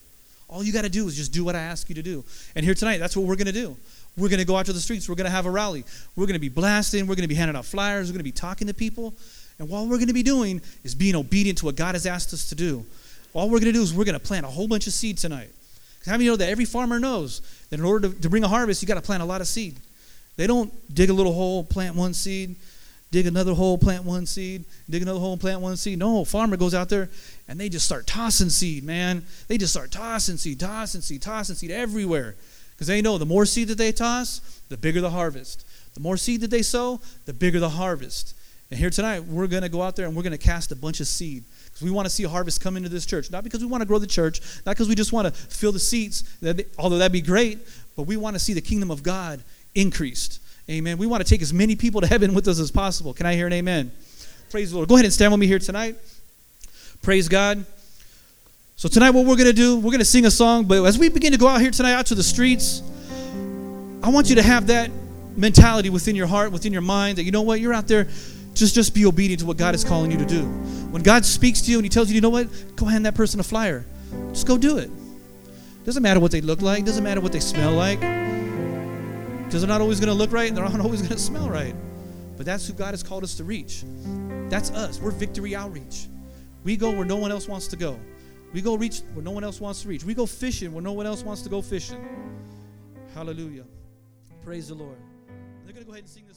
All 0.48 0.62
you 0.62 0.72
got 0.72 0.82
to 0.82 0.90
do 0.90 1.06
is 1.06 1.16
just 1.16 1.32
do 1.32 1.44
what 1.44 1.56
I 1.56 1.60
ask 1.60 1.88
you 1.88 1.94
to 1.94 2.02
do. 2.02 2.24
And 2.54 2.64
here 2.64 2.74
tonight, 2.74 2.98
that's 2.98 3.16
what 3.16 3.26
we're 3.26 3.36
going 3.36 3.46
to 3.46 3.52
do. 3.52 3.76
We're 4.16 4.28
going 4.28 4.40
to 4.40 4.44
go 4.44 4.56
out 4.56 4.66
to 4.66 4.72
the 4.72 4.80
streets. 4.80 5.08
We're 5.08 5.14
going 5.14 5.26
to 5.26 5.30
have 5.30 5.46
a 5.46 5.50
rally. 5.50 5.84
We're 6.16 6.26
going 6.26 6.34
to 6.34 6.40
be 6.40 6.48
blasting. 6.48 7.06
We're 7.06 7.14
going 7.14 7.22
to 7.22 7.28
be 7.28 7.34
handing 7.34 7.56
out 7.56 7.64
flyers. 7.64 8.08
We're 8.08 8.14
going 8.14 8.20
to 8.20 8.24
be 8.24 8.32
talking 8.32 8.66
to 8.68 8.74
people. 8.74 9.14
And 9.58 9.68
what 9.68 9.84
we're 9.84 9.96
going 9.96 10.08
to 10.08 10.14
be 10.14 10.22
doing 10.22 10.60
is 10.84 10.94
being 10.94 11.14
obedient 11.14 11.58
to 11.58 11.66
what 11.66 11.76
God 11.76 11.94
has 11.94 12.06
asked 12.06 12.32
us 12.32 12.48
to 12.50 12.54
do. 12.54 12.84
All 13.32 13.46
we're 13.46 13.60
going 13.60 13.72
to 13.72 13.72
do 13.72 13.82
is 13.82 13.94
we're 13.94 14.04
going 14.04 14.18
to 14.18 14.24
plant 14.24 14.44
a 14.44 14.48
whole 14.48 14.68
bunch 14.68 14.86
of 14.86 14.92
seed 14.92 15.18
tonight. 15.18 15.50
How 16.04 16.12
many 16.12 16.26
know 16.26 16.36
that 16.36 16.48
every 16.48 16.64
farmer 16.64 16.98
knows 16.98 17.40
that 17.70 17.78
in 17.78 17.86
order 17.86 18.08
to, 18.08 18.20
to 18.22 18.28
bring 18.28 18.44
a 18.44 18.48
harvest, 18.48 18.82
you 18.82 18.88
got 18.88 18.94
to 18.94 19.02
plant 19.02 19.22
a 19.22 19.26
lot 19.26 19.40
of 19.40 19.46
seed. 19.46 19.76
They 20.36 20.46
don't 20.46 20.72
dig 20.94 21.10
a 21.10 21.12
little 21.12 21.32
hole, 21.32 21.62
plant 21.62 21.94
one 21.94 22.14
seed, 22.14 22.56
dig 23.10 23.26
another 23.26 23.54
hole, 23.54 23.78
plant 23.78 24.04
one 24.04 24.26
seed, 24.26 24.64
dig 24.90 25.02
another 25.02 25.20
hole, 25.20 25.36
plant 25.36 25.60
one 25.60 25.76
seed. 25.76 25.98
No, 25.98 26.24
farmer 26.24 26.56
goes 26.56 26.74
out 26.74 26.88
there 26.88 27.08
and 27.46 27.60
they 27.60 27.68
just 27.68 27.84
start 27.84 28.06
tossing 28.06 28.48
seed, 28.48 28.82
man. 28.82 29.24
They 29.48 29.58
just 29.58 29.72
start 29.72 29.90
tossing 29.90 30.38
seed, 30.38 30.58
tossing 30.58 31.02
seed, 31.02 31.22
tossing 31.22 31.54
seed 31.54 31.70
everywhere. 31.70 32.34
Because 32.82 32.88
they 32.88 33.00
know 33.00 33.16
the 33.16 33.24
more 33.24 33.46
seed 33.46 33.68
that 33.68 33.78
they 33.78 33.92
toss, 33.92 34.60
the 34.68 34.76
bigger 34.76 35.00
the 35.00 35.10
harvest. 35.10 35.64
The 35.94 36.00
more 36.00 36.16
seed 36.16 36.40
that 36.40 36.50
they 36.50 36.62
sow, 36.62 37.00
the 37.26 37.32
bigger 37.32 37.60
the 37.60 37.68
harvest. 37.68 38.34
And 38.72 38.80
here 38.80 38.90
tonight, 38.90 39.22
we're 39.22 39.46
going 39.46 39.62
to 39.62 39.68
go 39.68 39.82
out 39.82 39.94
there 39.94 40.08
and 40.08 40.16
we're 40.16 40.24
going 40.24 40.32
to 40.32 40.36
cast 40.36 40.72
a 40.72 40.74
bunch 40.74 40.98
of 40.98 41.06
seed. 41.06 41.44
Because 41.66 41.82
we 41.82 41.92
want 41.92 42.06
to 42.06 42.10
see 42.10 42.24
a 42.24 42.28
harvest 42.28 42.60
come 42.60 42.76
into 42.76 42.88
this 42.88 43.06
church. 43.06 43.30
Not 43.30 43.44
because 43.44 43.60
we 43.60 43.66
want 43.66 43.82
to 43.82 43.86
grow 43.86 44.00
the 44.00 44.06
church, 44.08 44.40
not 44.66 44.72
because 44.72 44.88
we 44.88 44.96
just 44.96 45.12
want 45.12 45.32
to 45.32 45.32
fill 45.32 45.70
the 45.70 45.78
seats, 45.78 46.24
although 46.76 46.98
that'd 46.98 47.12
be 47.12 47.20
great, 47.20 47.60
but 47.94 48.02
we 48.02 48.16
want 48.16 48.34
to 48.34 48.40
see 48.40 48.52
the 48.52 48.60
kingdom 48.60 48.90
of 48.90 49.04
God 49.04 49.44
increased. 49.76 50.40
Amen. 50.68 50.98
We 50.98 51.06
want 51.06 51.24
to 51.24 51.30
take 51.30 51.40
as 51.40 51.54
many 51.54 51.76
people 51.76 52.00
to 52.00 52.08
heaven 52.08 52.34
with 52.34 52.48
us 52.48 52.58
as 52.58 52.72
possible. 52.72 53.14
Can 53.14 53.26
I 53.26 53.36
hear 53.36 53.46
an 53.46 53.52
amen? 53.52 53.92
Praise 54.50 54.70
the 54.70 54.76
Lord. 54.78 54.88
Go 54.88 54.96
ahead 54.96 55.04
and 55.04 55.14
stand 55.14 55.30
with 55.30 55.38
me 55.38 55.46
here 55.46 55.60
tonight. 55.60 55.94
Praise 57.00 57.28
God. 57.28 57.64
So 58.82 58.88
tonight, 58.88 59.10
what 59.10 59.26
we're 59.26 59.36
going 59.36 59.46
to 59.46 59.52
do, 59.52 59.76
we're 59.76 59.92
going 59.92 60.00
to 60.00 60.04
sing 60.04 60.26
a 60.26 60.30
song. 60.32 60.64
But 60.64 60.82
as 60.82 60.98
we 60.98 61.08
begin 61.08 61.30
to 61.30 61.38
go 61.38 61.46
out 61.46 61.60
here 61.60 61.70
tonight, 61.70 61.92
out 61.92 62.06
to 62.06 62.16
the 62.16 62.22
streets, 62.24 62.82
I 64.02 64.08
want 64.10 64.28
you 64.28 64.34
to 64.34 64.42
have 64.42 64.66
that 64.66 64.90
mentality 65.36 65.88
within 65.88 66.16
your 66.16 66.26
heart, 66.26 66.50
within 66.50 66.72
your 66.72 66.82
mind, 66.82 67.18
that 67.18 67.22
you 67.22 67.30
know 67.30 67.42
what, 67.42 67.60
you're 67.60 67.72
out 67.72 67.86
there. 67.86 68.08
Just, 68.54 68.74
just 68.74 68.92
be 68.92 69.06
obedient 69.06 69.38
to 69.38 69.46
what 69.46 69.56
God 69.56 69.76
is 69.76 69.84
calling 69.84 70.10
you 70.10 70.18
to 70.18 70.24
do. 70.24 70.46
When 70.90 71.04
God 71.04 71.24
speaks 71.24 71.60
to 71.60 71.70
you 71.70 71.78
and 71.78 71.84
He 71.84 71.90
tells 71.90 72.08
you, 72.08 72.16
you 72.16 72.20
know 72.20 72.30
what, 72.30 72.48
go 72.74 72.86
hand 72.86 73.06
that 73.06 73.14
person 73.14 73.38
a 73.38 73.44
flyer. 73.44 73.84
Just 74.30 74.48
go 74.48 74.58
do 74.58 74.78
it. 74.78 74.90
Doesn't 75.84 76.02
matter 76.02 76.18
what 76.18 76.32
they 76.32 76.40
look 76.40 76.60
like. 76.60 76.84
Doesn't 76.84 77.04
matter 77.04 77.20
what 77.20 77.30
they 77.30 77.38
smell 77.38 77.70
like. 77.70 78.00
Because 78.00 79.60
they're 79.60 79.68
not 79.68 79.80
always 79.80 80.00
going 80.00 80.08
to 80.08 80.18
look 80.18 80.32
right. 80.32 80.48
And 80.48 80.56
they're 80.56 80.68
not 80.68 80.80
always 80.80 81.02
going 81.02 81.12
to 81.12 81.20
smell 81.20 81.48
right. 81.48 81.76
But 82.36 82.46
that's 82.46 82.66
who 82.66 82.72
God 82.72 82.94
has 82.94 83.04
called 83.04 83.22
us 83.22 83.36
to 83.36 83.44
reach. 83.44 83.84
That's 84.48 84.72
us. 84.72 85.00
We're 85.00 85.12
Victory 85.12 85.54
Outreach. 85.54 86.08
We 86.64 86.76
go 86.76 86.90
where 86.90 87.04
no 87.04 87.14
one 87.14 87.30
else 87.30 87.46
wants 87.46 87.68
to 87.68 87.76
go. 87.76 87.96
We 88.52 88.60
go 88.60 88.76
reach 88.76 89.00
where 89.14 89.24
no 89.24 89.30
one 89.30 89.44
else 89.44 89.60
wants 89.60 89.82
to 89.82 89.88
reach. 89.88 90.04
We 90.04 90.14
go 90.14 90.26
fishing 90.26 90.72
where 90.72 90.82
no 90.82 90.92
one 90.92 91.06
else 91.06 91.22
wants 91.22 91.42
to 91.42 91.48
go 91.48 91.62
fishing. 91.62 92.04
Hallelujah. 93.14 93.64
Praise 94.44 94.68
the 94.68 94.74
Lord. 94.74 94.96
They're 95.64 95.72
going 95.72 95.84
to 95.84 95.86
go 95.86 95.92
ahead 95.92 96.04
and 96.04 96.10
sing 96.10 96.24
this. 96.26 96.31